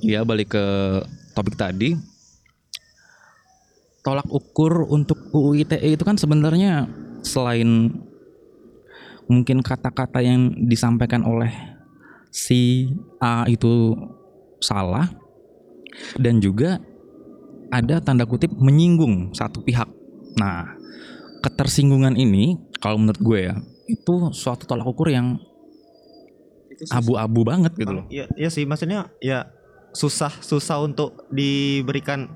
Iya 0.00 0.24
balik 0.24 0.56
ke 0.56 0.66
topik 1.36 1.54
tadi. 1.54 2.09
Tolak 4.00 4.28
ukur 4.32 4.88
untuk 4.88 5.28
UU 5.30 5.60
ITE 5.64 5.92
itu 5.92 6.04
kan 6.04 6.16
sebenarnya 6.16 6.88
selain 7.20 7.92
mungkin 9.28 9.60
kata-kata 9.60 10.24
yang 10.24 10.56
disampaikan 10.66 11.22
oleh 11.22 11.52
si 12.32 12.90
A 13.20 13.44
itu 13.46 13.94
salah 14.58 15.06
dan 16.16 16.40
juga 16.40 16.80
ada 17.70 18.02
tanda 18.02 18.26
kutip 18.26 18.50
menyinggung 18.56 19.30
satu 19.36 19.62
pihak. 19.62 19.86
Nah, 20.40 20.74
ketersinggungan 21.44 22.18
ini 22.18 22.58
kalau 22.82 22.98
menurut 22.98 23.20
gue 23.20 23.40
ya 23.52 23.54
itu 23.90 24.30
suatu 24.34 24.66
tolak 24.66 24.86
ukur 24.86 25.10
yang 25.10 25.38
abu-abu 26.88 27.44
banget 27.44 27.72
gitu 27.76 27.92
loh. 27.92 28.04
Iya, 28.08 28.26
iya 28.38 28.48
sih 28.48 28.64
maksudnya 28.64 29.12
ya 29.20 29.50
susah 29.92 30.30
susah 30.40 30.80
untuk 30.80 31.26
diberikan 31.28 32.30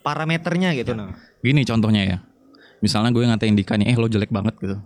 parameternya 0.00 0.72
gitu 0.76 0.92
nah. 0.96 1.14
Gini 1.40 1.64
contohnya 1.64 2.02
ya. 2.04 2.18
Misalnya 2.80 3.12
gue 3.12 3.24
ngatain 3.24 3.56
Dika 3.56 3.76
nih, 3.76 3.92
eh 3.92 3.96
lo 3.96 4.08
jelek 4.08 4.32
banget 4.32 4.56
gitu. 4.60 4.76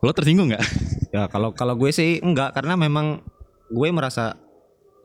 Lo 0.00 0.10
tersinggung 0.14 0.50
nggak? 0.50 0.64
Ya 1.10 1.26
kalau 1.26 1.50
kalau 1.50 1.74
gue 1.74 1.90
sih 1.90 2.22
enggak 2.22 2.54
karena 2.54 2.78
memang 2.78 3.18
gue 3.66 3.88
merasa 3.90 4.38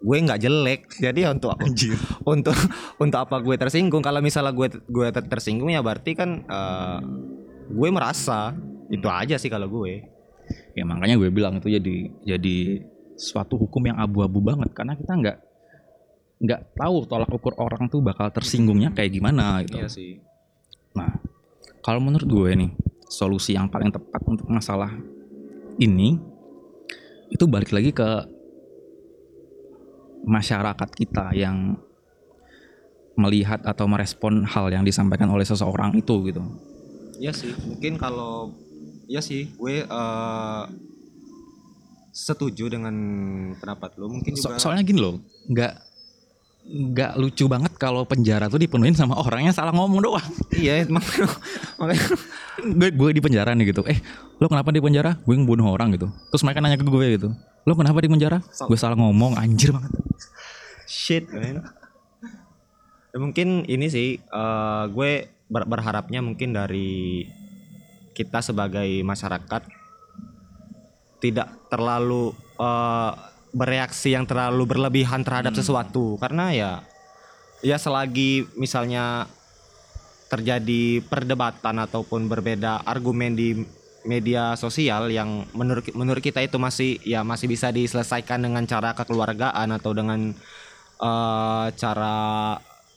gue 0.05 0.17
nggak 0.21 0.37
jelek. 0.37 0.81
Jadi 1.01 1.25
ya 1.25 1.33
untuk 1.33 1.57
Anjir. 1.57 1.97
untuk 2.37 2.53
untuk 3.01 3.25
apa 3.25 3.41
gue 3.41 3.57
tersinggung? 3.57 4.05
Kalau 4.05 4.21
misalnya 4.21 4.53
gue 4.53 4.69
gue 4.85 5.07
ter- 5.09 5.25
tersinggung 5.25 5.73
ya 5.73 5.81
berarti 5.81 6.13
kan 6.13 6.45
eh, 6.45 6.99
gue 7.73 7.89
merasa 7.89 8.53
itu 8.93 9.09
aja 9.09 9.41
sih 9.41 9.49
kalau 9.49 9.65
gue. 9.65 10.05
Ya 10.77 10.85
makanya 10.85 11.17
gue 11.17 11.33
bilang 11.33 11.57
itu 11.57 11.73
jadi 11.73 11.95
jadi 12.21 12.85
suatu 13.17 13.57
hukum 13.57 13.81
yang 13.81 13.97
abu-abu 13.97 14.45
banget 14.45 14.69
karena 14.77 14.93
kita 14.93 15.09
nggak 15.17 15.37
nggak 16.35 16.75
tahu 16.75 17.07
tolak 17.07 17.31
ukur 17.31 17.55
orang 17.55 17.87
tuh 17.87 18.03
bakal 18.03 18.27
tersinggungnya 18.27 18.91
kayak 18.91 19.11
gimana 19.15 19.63
gitu. 19.63 19.79
sih. 19.87 20.19
Nah, 20.91 21.15
kalau 21.79 22.03
menurut 22.03 22.27
gue 22.27 22.51
nih, 22.55 22.71
solusi 23.07 23.55
yang 23.55 23.71
paling 23.71 23.91
tepat 23.91 24.21
untuk 24.27 24.47
masalah 24.51 24.91
ini 25.79 26.19
itu 27.31 27.43
balik 27.47 27.71
lagi 27.71 27.91
ke 27.91 28.09
masyarakat 30.25 30.89
kita 30.95 31.35
yang 31.37 31.77
melihat 33.15 33.63
atau 33.63 33.87
merespon 33.87 34.43
hal 34.43 34.67
yang 34.67 34.83
disampaikan 34.83 35.31
oleh 35.31 35.47
seseorang 35.47 35.95
itu 35.95 36.15
gitu. 36.27 36.43
Iya 37.15 37.31
sih, 37.31 37.55
mungkin 37.63 37.95
kalau 37.95 38.51
ya 39.07 39.23
sih 39.23 39.55
gue 39.55 39.87
eh, 39.87 40.63
setuju 42.11 42.67
dengan 42.67 42.95
pendapat 43.55 43.95
lo. 43.95 44.11
Mungkin 44.11 44.35
So- 44.35 44.51
juga 44.51 44.59
soalnya 44.59 44.83
gini 44.83 44.99
loh, 44.99 45.23
nggak 45.47 45.73
nggak 46.65 47.21
lucu 47.21 47.45
banget 47.45 47.77
kalau 47.77 48.09
penjara 48.09 48.49
tuh 48.49 48.57
dipenuhin 48.57 48.97
sama 48.97 49.13
orang 49.21 49.45
yang 49.45 49.53
salah 49.53 49.69
ngomong 49.69 50.01
doang. 50.01 50.29
iya 50.49 50.81
makanya 50.89 51.29
makanya 51.79 52.05
gue 52.57 52.89
gue 52.89 53.09
di 53.13 53.21
penjara 53.21 53.53
nih 53.53 53.69
gitu. 53.69 53.85
Eh, 53.85 54.01
lo 54.41 54.49
kenapa 54.49 54.73
di 54.73 54.81
penjara? 54.81 55.13
Gue 55.21 55.37
ngebunuh 55.37 55.69
orang 55.69 55.93
gitu. 55.93 56.09
Terus 56.33 56.41
mereka 56.41 56.65
nanya 56.65 56.81
ke 56.81 56.85
gue 56.89 57.05
gitu. 57.21 57.29
Lo 57.69 57.73
kenapa 57.77 58.01
di 58.01 58.09
penjara? 58.09 58.41
Gue 58.65 58.77
salah 58.77 58.97
ngomong, 58.97 59.37
anjir 59.37 59.77
banget. 59.77 59.93
shit 60.89 61.29
man. 61.29 61.65
Ya, 63.13 63.17
mungkin 63.21 63.63
ini 63.69 63.85
sih 63.85 64.09
eh, 64.17 64.83
gue 64.89 65.11
ber- 65.45 65.69
berharapnya 65.69 66.25
mungkin 66.25 66.49
dari 66.53 67.29
kita 68.17 68.41
sebagai 68.41 68.89
masyarakat 69.05 69.61
tidak 71.21 71.47
terlalu 71.69 72.33
eh, 72.57 73.11
bereaksi 73.55 74.11
yang 74.11 74.27
terlalu 74.27 74.67
berlebihan 74.67 75.23
terhadap 75.23 75.55
sesuatu. 75.55 76.19
Karena 76.19 76.51
ya 76.51 76.71
ya 77.63 77.79
selagi 77.79 78.51
misalnya 78.59 79.31
terjadi 80.27 80.99
perdebatan 81.07 81.79
ataupun 81.87 82.27
berbeda 82.27 82.83
argumen 82.83 83.31
di 83.39 83.63
media 84.05 84.53
sosial 84.59 85.09
yang 85.09 85.47
menurut 85.55 85.87
menurut 85.95 86.21
kita 86.21 86.43
itu 86.43 86.59
masih 86.59 86.99
ya 87.01 87.23
masih 87.23 87.47
bisa 87.49 87.71
diselesaikan 87.71 88.43
dengan 88.43 88.67
cara 88.67 88.93
kekeluargaan 88.93 89.71
atau 89.73 89.95
dengan 89.95 90.35
eh, 90.99 91.67
cara 91.73 92.17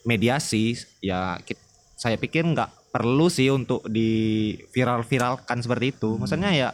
mediasi 0.04 0.76
ya 1.00 1.38
ki- 1.46 1.56
saya 1.96 2.20
pikir 2.20 2.44
nggak 2.44 2.92
perlu 2.92 3.28
sih 3.28 3.52
untuk 3.52 3.84
di 3.88 4.52
viral 4.74 5.04
viralkan 5.04 5.60
seperti 5.60 5.96
itu. 5.96 6.16
Maksudnya 6.16 6.50
ya 6.52 6.68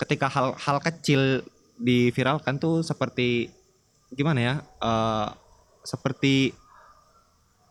ketika 0.00 0.26
hal-hal 0.28 0.78
kecil 0.82 1.44
diviralkan 1.78 2.58
tuh 2.60 2.82
seperti 2.86 3.50
gimana 4.14 4.40
ya 4.40 4.54
eh, 4.62 5.28
seperti 5.84 6.54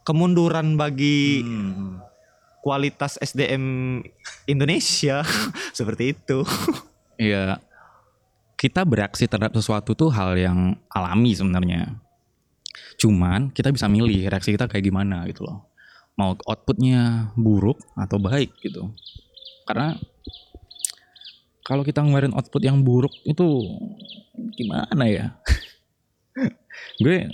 kemunduran 0.03 0.75
bagi 0.75 1.41
kualitas 2.59 3.15
SDM 3.19 3.99
Indonesia 4.47 5.23
seperti 5.77 6.15
itu 6.15 6.43
Iya, 7.17 7.61
kita 8.57 8.81
bereaksi 8.87 9.29
terhadap 9.29 9.53
sesuatu 9.53 9.93
tuh 9.93 10.09
hal 10.09 10.33
yang 10.37 10.75
alami 10.89 11.31
sebenarnya. 11.37 11.99
Cuman 12.97 13.53
kita 13.53 13.69
bisa 13.69 13.85
milih 13.85 14.29
reaksi 14.29 14.53
kita 14.55 14.65
kayak 14.65 14.85
gimana 14.85 15.25
gitu 15.29 15.45
loh. 15.45 15.69
Mau 16.17 16.37
outputnya 16.45 17.33
buruk 17.37 17.81
atau 17.97 18.17
baik 18.17 18.53
gitu. 18.61 18.93
Karena 19.65 19.97
kalau 21.63 21.81
kita 21.87 22.03
ngeluarin 22.03 22.35
output 22.35 22.61
yang 22.63 22.83
buruk 22.83 23.11
itu 23.23 23.43
gimana 24.59 25.03
ya? 25.07 25.25
gue 27.03 27.27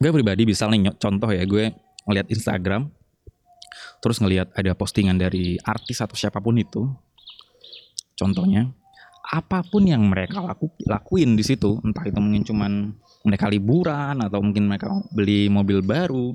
gue 0.00 0.10
pribadi 0.12 0.48
bisa 0.48 0.68
nih 0.68 0.96
contoh 0.96 1.28
ya 1.32 1.44
gue 1.44 1.72
ngeliat 2.08 2.28
Instagram 2.32 2.88
terus 4.00 4.16
ngelihat 4.18 4.52
ada 4.56 4.72
postingan 4.72 5.20
dari 5.20 5.60
artis 5.60 6.00
atau 6.00 6.16
siapa 6.16 6.40
pun 6.40 6.56
itu 6.56 6.88
contohnya 8.16 8.72
apa 9.30 9.62
pun 9.62 9.86
yang 9.86 10.02
mereka 10.10 10.42
laku, 10.42 10.72
lakuin 10.88 11.38
di 11.38 11.44
situ 11.46 11.78
entah 11.84 12.02
itu 12.02 12.18
mungkin 12.18 12.42
cuman 12.42 12.72
mereka 13.22 13.46
liburan 13.46 14.18
atau 14.24 14.40
mungkin 14.40 14.66
mereka 14.66 14.90
beli 15.12 15.46
mobil 15.52 15.84
baru 15.84 16.34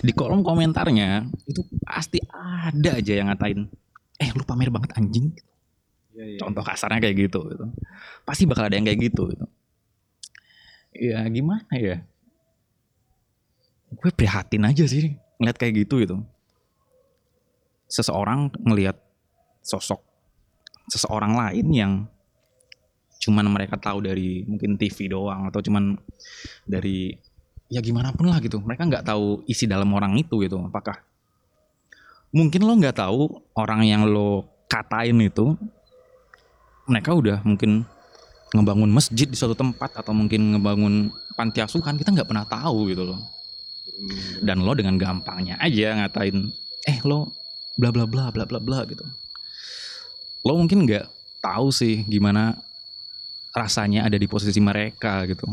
di 0.00 0.10
kolom 0.16 0.40
komentarnya 0.40 1.28
itu 1.44 1.60
pasti 1.84 2.18
ada 2.32 2.98
aja 2.98 3.12
yang 3.12 3.28
ngatain 3.30 3.68
eh 4.18 4.30
lu 4.32 4.42
pamer 4.42 4.72
banget 4.72 4.96
anjing 4.96 5.30
contoh 6.38 6.62
kasarnya 6.62 7.00
kayak 7.02 7.16
gitu 7.28 7.40
gitu. 7.50 7.64
Pasti 8.22 8.46
bakal 8.46 8.70
ada 8.70 8.76
yang 8.78 8.86
kayak 8.86 9.00
gitu 9.10 9.30
gitu. 9.34 9.46
Ya 10.94 11.26
gimana 11.26 11.74
ya? 11.74 12.02
Gue 13.94 14.10
prihatin 14.14 14.66
aja 14.66 14.84
sih 14.86 15.18
ngeliat 15.38 15.58
kayak 15.58 15.86
gitu 15.86 16.02
gitu. 16.02 16.16
Seseorang 17.90 18.50
ngelihat 18.62 18.98
sosok 19.64 20.02
seseorang 20.90 21.34
lain 21.34 21.66
yang 21.72 21.92
cuman 23.24 23.48
mereka 23.48 23.80
tahu 23.80 24.04
dari 24.04 24.44
mungkin 24.44 24.76
TV 24.76 25.08
doang 25.08 25.48
atau 25.48 25.64
cuman 25.64 25.96
dari 26.68 27.16
ya 27.72 27.80
gimana 27.80 28.12
pun 28.12 28.28
lah 28.28 28.38
gitu. 28.38 28.60
Mereka 28.60 28.86
nggak 28.86 29.06
tahu 29.08 29.42
isi 29.48 29.64
dalam 29.66 29.90
orang 29.96 30.14
itu 30.20 30.38
gitu. 30.44 30.60
Apakah 30.60 31.00
mungkin 32.34 32.66
lo 32.66 32.74
nggak 32.78 32.98
tahu 32.98 33.30
orang 33.58 33.86
yang 33.86 34.06
lo 34.06 34.46
katain 34.68 35.16
itu 35.22 35.54
mereka 36.84 37.16
udah 37.16 37.40
mungkin 37.44 37.84
ngebangun 38.54 38.90
masjid 38.92 39.26
di 39.26 39.34
suatu 39.34 39.58
tempat 39.58 39.98
atau 39.98 40.14
mungkin 40.14 40.54
ngebangun 40.54 41.10
panti 41.34 41.58
asuhan 41.58 41.98
kita 41.98 42.14
nggak 42.14 42.28
pernah 42.30 42.46
tahu 42.46 42.92
gitu 42.92 43.02
loh. 43.02 43.20
Dan 44.42 44.62
lo 44.62 44.74
dengan 44.74 44.98
gampangnya 44.98 45.58
aja 45.58 45.98
ngatain 46.02 46.50
eh 46.86 46.98
lo 47.06 47.34
bla 47.74 47.90
bla 47.90 48.06
bla 48.06 48.30
bla 48.30 48.44
bla 48.46 48.58
bla 48.62 48.78
gitu. 48.86 49.02
Lo 50.46 50.60
mungkin 50.60 50.86
nggak 50.86 51.06
tahu 51.42 51.72
sih 51.74 52.06
gimana 52.06 52.54
rasanya 53.54 54.06
ada 54.06 54.18
di 54.18 54.26
posisi 54.30 54.58
mereka 54.62 55.26
gitu. 55.26 55.46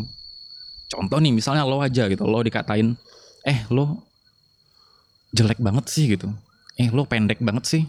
Contoh 0.92 1.18
nih 1.18 1.32
misalnya 1.32 1.64
lo 1.64 1.80
aja 1.80 2.06
gitu 2.12 2.28
lo 2.28 2.44
dikatain 2.44 2.94
eh 3.48 3.66
lo 3.72 4.04
jelek 5.32 5.58
banget 5.58 5.86
sih 5.88 6.06
gitu. 6.12 6.30
Eh 6.78 6.92
lo 6.92 7.08
pendek 7.08 7.40
banget 7.40 7.66
sih 7.66 7.84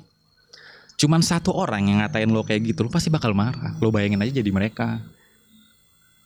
cuman 1.03 1.19
satu 1.19 1.51
orang 1.51 1.91
yang 1.91 1.99
ngatain 1.99 2.31
lo 2.31 2.47
kayak 2.47 2.71
gitu 2.71 2.87
lo 2.87 2.91
pasti 2.95 3.11
bakal 3.11 3.35
marah. 3.35 3.75
Lo 3.83 3.91
bayangin 3.91 4.23
aja 4.23 4.39
jadi 4.39 4.51
mereka. 4.55 5.03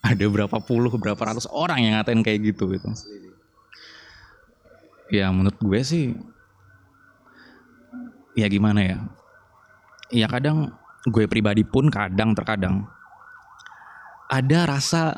Ada 0.04 0.28
berapa 0.28 0.60
puluh 0.60 0.92
berapa 0.92 1.16
ratus 1.16 1.48
orang 1.48 1.80
yang 1.80 1.96
ngatain 1.96 2.20
kayak 2.20 2.52
gitu 2.52 2.68
gitu. 2.76 2.92
Ya 5.08 5.32
menurut 5.32 5.56
gue 5.56 5.80
sih 5.80 6.12
ya 8.36 8.44
gimana 8.52 8.84
ya? 8.84 8.98
Ya 10.12 10.28
kadang 10.28 10.76
gue 11.08 11.24
pribadi 11.24 11.64
pun 11.64 11.88
kadang 11.88 12.36
terkadang 12.36 12.84
ada 14.28 14.68
rasa 14.68 15.16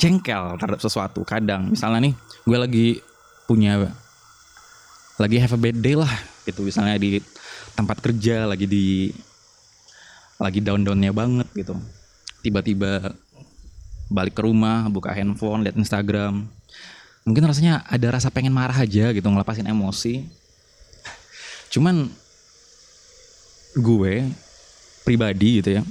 jengkel 0.00 0.56
terhadap 0.56 0.80
sesuatu 0.80 1.22
kadang. 1.28 1.76
Misalnya 1.76 2.08
nih 2.08 2.14
gue 2.48 2.58
lagi 2.58 2.86
punya 3.44 3.92
lagi 5.20 5.36
have 5.38 5.54
a 5.54 5.60
bad 5.60 5.78
day 5.78 5.94
lah 5.94 6.10
gitu. 6.48 6.64
Misalnya 6.66 6.98
di 6.98 7.22
tempat 7.74 7.98
kerja 8.00 8.46
lagi 8.46 8.66
di 8.66 9.10
lagi 10.38 10.58
down 10.62 10.82
downnya 10.82 11.14
banget 11.14 11.46
gitu. 11.54 11.74
Tiba-tiba 12.42 13.14
balik 14.10 14.34
ke 14.36 14.42
rumah 14.44 14.86
buka 14.90 15.14
handphone 15.14 15.66
lihat 15.66 15.76
Instagram. 15.78 16.46
Mungkin 17.24 17.44
rasanya 17.44 17.82
ada 17.88 18.12
rasa 18.12 18.28
pengen 18.28 18.52
marah 18.52 18.76
aja 18.76 19.10
gitu 19.10 19.26
ngelepasin 19.26 19.66
emosi. 19.66 20.26
Cuman 21.72 22.10
gue 23.74 24.22
pribadi 25.02 25.58
gitu 25.58 25.74
ya 25.74 25.82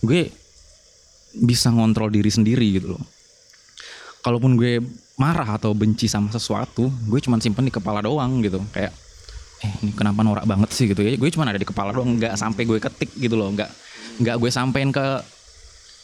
gue 0.00 0.32
bisa 1.44 1.68
ngontrol 1.68 2.08
diri 2.08 2.30
sendiri 2.32 2.80
gitu 2.80 2.96
loh. 2.96 3.04
Kalaupun 4.24 4.56
gue 4.56 4.80
marah 5.18 5.58
atau 5.58 5.74
benci 5.76 6.08
sama 6.08 6.32
sesuatu 6.32 6.88
gue 6.88 7.20
cuman 7.20 7.42
simpen 7.42 7.68
di 7.68 7.74
kepala 7.74 8.00
doang 8.00 8.40
gitu. 8.40 8.62
Kayak 8.72 8.94
eh 9.58 9.72
ini 9.82 9.90
kenapa 9.94 10.22
norak 10.22 10.46
banget 10.46 10.70
sih 10.70 10.86
gitu 10.86 11.02
ya 11.02 11.18
gue 11.18 11.30
cuman 11.34 11.50
ada 11.50 11.58
di 11.58 11.66
kepala 11.66 11.90
doang 11.90 12.14
nggak 12.14 12.38
sampai 12.38 12.62
gue 12.62 12.78
ketik 12.78 13.10
gitu 13.18 13.34
loh 13.34 13.50
nggak 13.50 13.70
nggak 14.22 14.36
gue 14.38 14.50
sampein 14.50 14.94
ke 14.94 15.22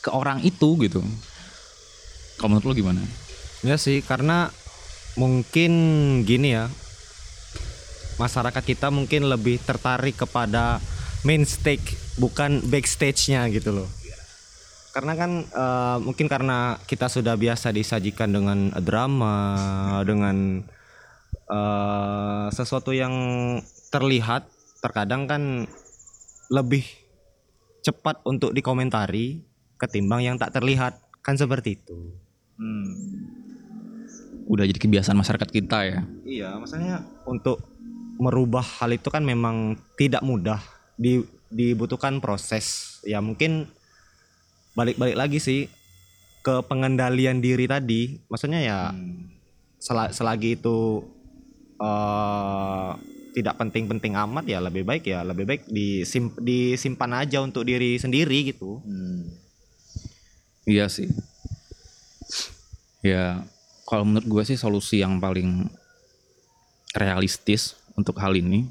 ke 0.03 0.11
orang 0.11 0.43
itu 0.43 0.75
gitu 0.83 1.01
kalau 2.39 2.59
menurut 2.59 2.67
lo 2.67 2.75
gimana 2.75 3.03
Ya 3.65 3.81
sih, 3.81 4.05
karena 4.05 4.53
mungkin 5.17 5.73
gini 6.29 6.53
ya. 6.53 6.69
Masyarakat 8.21 8.61
kita 8.61 8.93
mungkin 8.93 9.25
lebih 9.25 9.57
tertarik 9.65 10.21
kepada 10.21 10.85
main 11.25 11.49
stage 11.49 11.97
bukan 12.21 12.61
backstage-nya 12.69 13.49
gitu 13.49 13.73
loh. 13.73 13.89
Karena 14.93 15.17
kan 15.17 15.49
eh, 15.49 15.97
mungkin 16.05 16.29
karena 16.29 16.77
kita 16.85 17.09
sudah 17.09 17.41
biasa 17.41 17.73
disajikan 17.73 18.37
dengan 18.37 18.69
drama, 18.85 19.35
dengan 20.05 20.61
eh, 22.45 22.51
sesuatu 22.53 22.93
yang 22.93 23.13
terlihat, 23.89 24.45
terkadang 24.85 25.25
kan 25.25 25.65
lebih 26.53 26.85
cepat 27.85 28.21
untuk 28.25 28.53
dikomentari 28.53 29.45
ketimbang 29.81 30.25
yang 30.25 30.37
tak 30.37 30.53
terlihat. 30.53 31.01
Kan 31.25 31.41
seperti 31.41 31.81
itu. 31.81 31.97
udah 34.45 34.69
jadi 34.69 34.77
kebiasaan 34.77 35.17
masyarakat 35.17 35.49
kita 35.49 35.79
ya 35.89 36.01
Iya, 36.23 36.61
maksudnya 36.61 37.01
untuk 37.25 37.65
merubah 38.21 38.63
hal 38.63 38.95
itu 38.95 39.09
kan 39.09 39.25
memang 39.25 39.81
tidak 39.99 40.23
mudah. 40.23 40.61
Di, 40.95 41.25
dibutuhkan 41.51 42.23
proses. 42.23 42.99
Ya 43.03 43.19
mungkin 43.19 43.67
balik-balik 44.79 45.17
lagi 45.19 45.39
sih 45.43 45.61
ke 46.45 46.63
pengendalian 46.69 47.41
diri 47.41 47.67
tadi. 47.67 48.21
Maksudnya 48.29 48.61
ya 48.63 48.79
sela- 49.81 50.13
selagi 50.13 50.61
itu 50.61 51.03
eh 51.81 52.91
tidak 53.35 53.59
penting-penting 53.59 54.15
amat 54.15 54.47
ya 54.47 54.63
lebih 54.63 54.87
baik 54.87 55.11
ya 55.11 55.27
lebih 55.27 55.43
baik 55.43 55.63
disim- 55.67 56.39
disimpan 56.39 57.27
aja 57.27 57.43
untuk 57.43 57.67
diri 57.67 57.99
sendiri 57.99 58.55
gitu. 58.55 58.79
Iya 60.65 60.87
sih. 60.89 61.11
Ya, 63.05 63.45
kalau 63.85 64.09
menurut 64.09 64.25
gue 64.25 64.43
sih 64.49 64.57
solusi 64.57 65.05
yang 65.05 65.21
paling 65.21 65.69
realistis 66.97 67.77
untuk 68.01 68.17
hal 68.17 68.33
ini, 68.33 68.65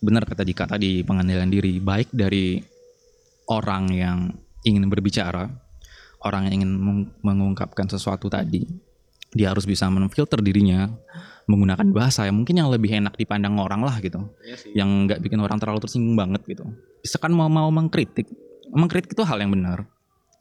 benar 0.00 0.24
kata 0.24 0.46
Dika 0.48 0.64
tadi 0.64 1.04
pengendalian 1.04 1.52
diri, 1.52 1.76
baik 1.76 2.08
dari 2.08 2.56
orang 3.52 3.92
yang 3.92 4.18
ingin 4.64 4.88
berbicara, 4.88 5.44
orang 6.24 6.48
yang 6.48 6.64
ingin 6.64 6.72
meng- 6.72 7.12
mengungkapkan 7.20 7.84
sesuatu 7.84 8.32
tadi, 8.32 8.64
dia 9.36 9.52
harus 9.52 9.68
bisa 9.68 9.84
menfilter 9.92 10.40
dirinya 10.40 10.88
menggunakan 11.50 11.90
bahasa 11.90 12.30
yang 12.30 12.38
mungkin 12.38 12.62
yang 12.62 12.70
lebih 12.70 12.94
enak 12.94 13.18
dipandang 13.18 13.58
orang 13.58 13.82
lah 13.82 13.98
gitu, 13.98 14.22
yang 14.78 15.10
nggak 15.10 15.18
bikin 15.18 15.42
orang 15.42 15.58
terlalu 15.58 15.82
tersinggung 15.82 16.14
banget 16.14 16.46
gitu. 16.46 16.62
Bisa 17.02 17.18
kan 17.18 17.34
mau 17.34 17.50
mau 17.50 17.66
mengkritik, 17.74 18.30
mengkritik 18.70 19.12
itu 19.18 19.22
hal 19.26 19.42
yang 19.42 19.50
benar, 19.50 19.82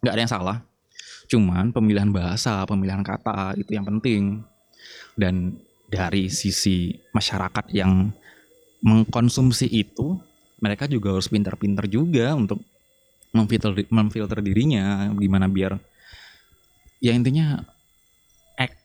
nggak 0.05 0.13
ada 0.13 0.21
yang 0.21 0.31
salah. 0.31 0.57
Cuman 1.29 1.73
pemilihan 1.73 2.09
bahasa, 2.09 2.61
pemilihan 2.69 3.01
kata 3.01 3.57
itu 3.57 3.73
yang 3.73 3.85
penting. 3.85 4.45
Dan 5.17 5.57
dari 5.89 6.29
sisi 6.29 6.93
masyarakat 7.11 7.65
yang 7.73 8.13
mengkonsumsi 8.85 9.67
itu, 9.67 10.15
mereka 10.61 10.87
juga 10.87 11.15
harus 11.15 11.27
pintar-pintar 11.27 11.89
juga 11.89 12.37
untuk 12.37 12.61
memfilter 13.29 13.85
memfilter 13.93 14.41
dirinya 14.41 15.05
gimana 15.13 15.45
biar 15.45 15.77
ya 16.97 17.13
intinya 17.13 17.61
ek- 18.57 18.81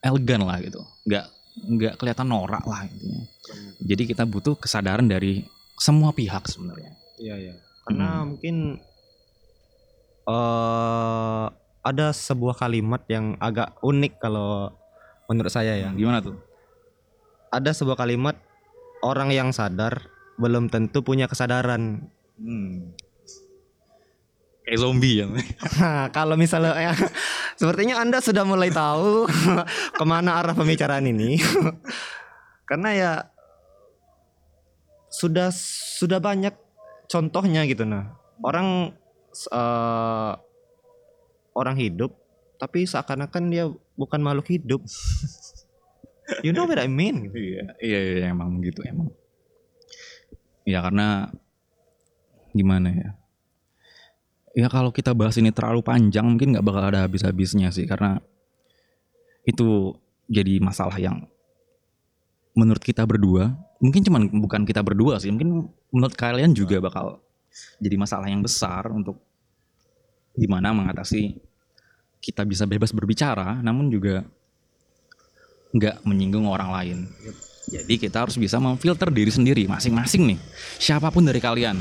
elegan 0.00 0.48
lah 0.48 0.58
gitu. 0.64 0.80
nggak 1.04 1.26
nggak 1.52 2.00
kelihatan 2.00 2.28
norak 2.32 2.64
lah 2.64 2.88
intinya. 2.88 3.22
Jadi 3.82 4.02
kita 4.08 4.24
butuh 4.24 4.56
kesadaran 4.56 5.04
dari 5.04 5.44
semua 5.76 6.16
pihak 6.16 6.48
sebenarnya. 6.48 6.92
Iya 7.20 7.34
iya. 7.36 7.54
Karena 7.84 8.24
mungkin 8.24 8.78
eh 10.22 11.46
ada 11.82 12.14
sebuah 12.14 12.54
kalimat 12.62 13.02
yang 13.10 13.34
agak 13.42 13.74
unik 13.82 14.22
kalau 14.22 14.70
menurut 15.26 15.52
saya 15.52 15.76
ya. 15.76 15.90
Gimana 15.92 16.22
tuh? 16.22 16.38
Ada 17.52 17.76
sebuah 17.76 17.98
kalimat 18.00 18.38
orang 19.04 19.34
yang 19.34 19.50
sadar 19.52 20.08
belum 20.40 20.72
tentu 20.72 21.04
punya 21.04 21.28
kesadaran. 21.28 22.08
Kayak 24.72 24.88
zombie 24.88 25.20
ya. 25.20 25.28
Nah, 25.28 26.08
kalau 26.16 26.32
misalnya 26.32 26.72
ya, 26.72 26.96
sepertinya 27.60 28.00
Anda 28.00 28.24
sudah 28.24 28.40
mulai 28.40 28.72
tahu 28.72 29.28
ke 30.00 30.04
mana 30.08 30.40
arah 30.40 30.56
pembicaraan 30.56 31.04
ini. 31.12 31.36
Karena 32.72 32.88
ya 32.96 33.12
sudah 35.12 35.52
sudah 35.52 36.24
banyak 36.24 36.56
contohnya 37.04 37.68
gitu 37.68 37.84
nah. 37.84 38.16
Orang 38.40 38.96
eh, 39.52 40.32
orang 41.52 41.76
hidup 41.76 42.16
tapi 42.56 42.88
seakan-akan 42.88 43.52
dia 43.52 43.68
bukan 44.00 44.24
makhluk 44.24 44.56
hidup. 44.56 44.80
you 46.40 46.56
know 46.56 46.64
what 46.64 46.80
I 46.80 46.88
mean? 46.88 47.28
Iya, 47.28 47.76
iya, 47.76 47.98
iya 48.24 48.32
emang 48.32 48.56
gitu 48.64 48.80
emang. 48.88 49.12
Ya 50.64 50.80
karena 50.80 51.28
gimana 52.56 52.88
ya? 52.88 53.20
Ya 54.52 54.68
kalau 54.68 54.92
kita 54.92 55.16
bahas 55.16 55.40
ini 55.40 55.48
terlalu 55.48 55.80
panjang 55.80 56.28
mungkin 56.28 56.52
nggak 56.52 56.64
bakal 56.64 56.82
ada 56.92 57.08
habis-habisnya 57.08 57.72
sih 57.72 57.88
karena 57.88 58.20
itu 59.48 59.96
jadi 60.28 60.60
masalah 60.60 61.00
yang 61.00 61.24
menurut 62.52 62.84
kita 62.84 63.02
berdua 63.08 63.56
mungkin 63.80 64.04
cuman 64.04 64.28
bukan 64.28 64.62
kita 64.68 64.84
berdua 64.84 65.16
sih 65.18 65.32
mungkin 65.32 65.72
menurut 65.88 66.14
kalian 66.14 66.52
juga 66.52 66.84
bakal 66.84 67.24
jadi 67.80 67.96
masalah 67.96 68.28
yang 68.28 68.44
besar 68.44 68.92
untuk 68.92 69.18
gimana 70.36 70.76
mengatasi 70.76 71.40
kita 72.20 72.44
bisa 72.44 72.68
bebas 72.68 72.92
berbicara 72.92 73.56
namun 73.64 73.88
juga 73.88 74.22
nggak 75.72 76.04
menyinggung 76.04 76.46
orang 76.46 76.70
lain. 76.70 76.98
Jadi 77.72 77.96
kita 77.96 78.28
harus 78.28 78.36
bisa 78.36 78.60
memfilter 78.60 79.08
diri 79.08 79.32
sendiri 79.32 79.64
masing-masing 79.64 80.36
nih. 80.36 80.38
Siapa 80.76 81.08
pun 81.08 81.24
dari 81.24 81.40
kalian, 81.40 81.80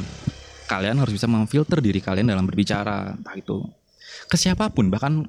kalian 0.72 1.04
harus 1.04 1.12
bisa 1.12 1.28
memfilter 1.28 1.84
diri 1.84 2.00
kalian 2.00 2.32
dalam 2.32 2.48
berbicara, 2.48 3.20
entah 3.20 3.36
itu 3.36 3.60
ke 4.32 4.40
siapa 4.40 4.72
pun, 4.72 4.88
bahkan 4.88 5.28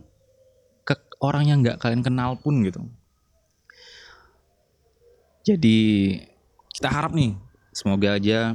ke 0.87 0.95
orang 1.19 1.51
yang 1.51 1.59
nggak 1.67 1.83
kalian 1.83 2.07
kenal 2.07 2.39
pun 2.39 2.63
gitu. 2.63 2.87
Jadi 5.43 6.15
kita 6.71 6.87
harap 6.87 7.11
nih, 7.11 7.35
semoga 7.75 8.15
aja 8.15 8.55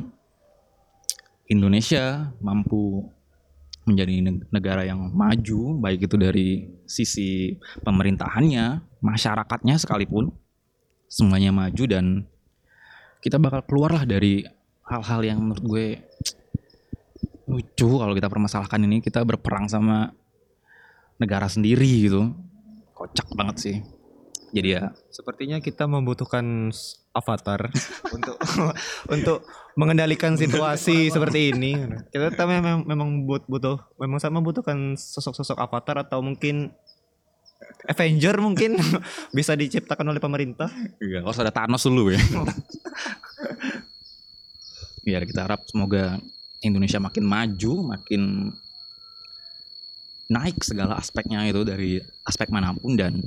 Indonesia 1.51 2.31
mampu 2.39 3.11
menjadi 3.83 4.23
neg- 4.23 4.47
negara 4.51 4.87
yang 4.87 5.11
maju, 5.11 5.83
baik 5.83 6.07
itu 6.07 6.15
dari 6.15 6.47
sisi 6.87 7.55
pemerintahannya, 7.83 8.83
masyarakatnya 9.03 9.75
sekalipun, 9.75 10.31
semuanya 11.11 11.51
maju 11.51 11.83
dan 11.87 12.27
kita 13.19 13.35
bakal 13.39 13.63
keluarlah 13.67 14.03
dari 14.07 14.43
hal-hal 14.87 15.21
yang 15.23 15.39
menurut 15.43 15.63
gue 15.63 15.85
lucu 17.47 17.89
kalau 17.99 18.13
kita 18.13 18.27
permasalahkan 18.27 18.83
ini 18.83 18.99
kita 18.99 19.23
berperang 19.23 19.71
sama 19.71 20.11
negara 21.17 21.47
sendiri 21.47 22.11
gitu 22.11 22.35
kocak 22.93 23.27
banget 23.33 23.55
sih 23.57 23.77
jadi 24.55 24.69
ya 24.79 24.83
Sepertinya 25.11 25.59
kita 25.59 25.89
membutuhkan 25.89 26.71
avatar 27.11 27.67
untuk 28.15 28.35
untuk 29.09 29.37
mengendalikan 29.75 30.37
situasi 30.37 31.09
seperti 31.11 31.39
ini. 31.51 31.75
Kita, 32.13 32.31
kita 32.31 32.45
memang 32.47 32.85
memang 32.87 33.09
but- 33.25 33.47
butuh 33.49 33.81
memang 33.99 34.21
sama 34.21 34.39
membutuhkan 34.39 34.95
sosok-sosok 34.95 35.57
avatar 35.57 36.05
atau 36.05 36.21
mungkin 36.21 36.71
Avenger 37.89 38.37
mungkin 38.37 38.77
bisa 39.37 39.57
diciptakan 39.57 40.13
oleh 40.13 40.21
pemerintah. 40.21 40.69
Iya, 41.01 41.25
harus 41.25 41.41
ada 41.41 41.49
Thanos 41.49 41.81
dulu 41.81 42.13
ya. 42.13 42.21
Iya, 45.01 45.25
kita 45.25 45.49
harap 45.49 45.65
semoga 45.65 46.21
Indonesia 46.65 46.97
makin 46.97 47.25
maju, 47.25 47.73
makin 47.93 48.53
naik 50.27 50.59
segala 50.59 50.99
aspeknya 50.99 51.47
itu 51.47 51.63
dari 51.63 52.03
aspek 52.27 52.51
mana 52.51 52.75
pun 52.75 52.99
dan 52.99 53.23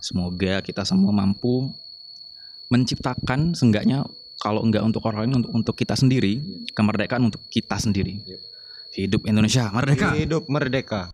semoga 0.00 0.60
kita 0.60 0.84
semua 0.84 1.12
mampu 1.12 1.72
menciptakan 2.68 3.56
seenggaknya 3.56 4.04
kalau 4.40 4.64
enggak 4.64 4.84
untuk 4.84 5.04
orang 5.08 5.28
lain 5.28 5.44
untuk 5.44 5.52
untuk 5.52 5.74
kita 5.76 5.96
sendiri 5.96 6.64
kemerdekaan 6.72 7.28
untuk 7.28 7.44
kita 7.48 7.76
sendiri. 7.76 8.20
Hidup 8.90 9.24
Indonesia 9.28 9.70
merdeka. 9.70 10.16
Hidup 10.16 10.44
merdeka. 10.50 11.12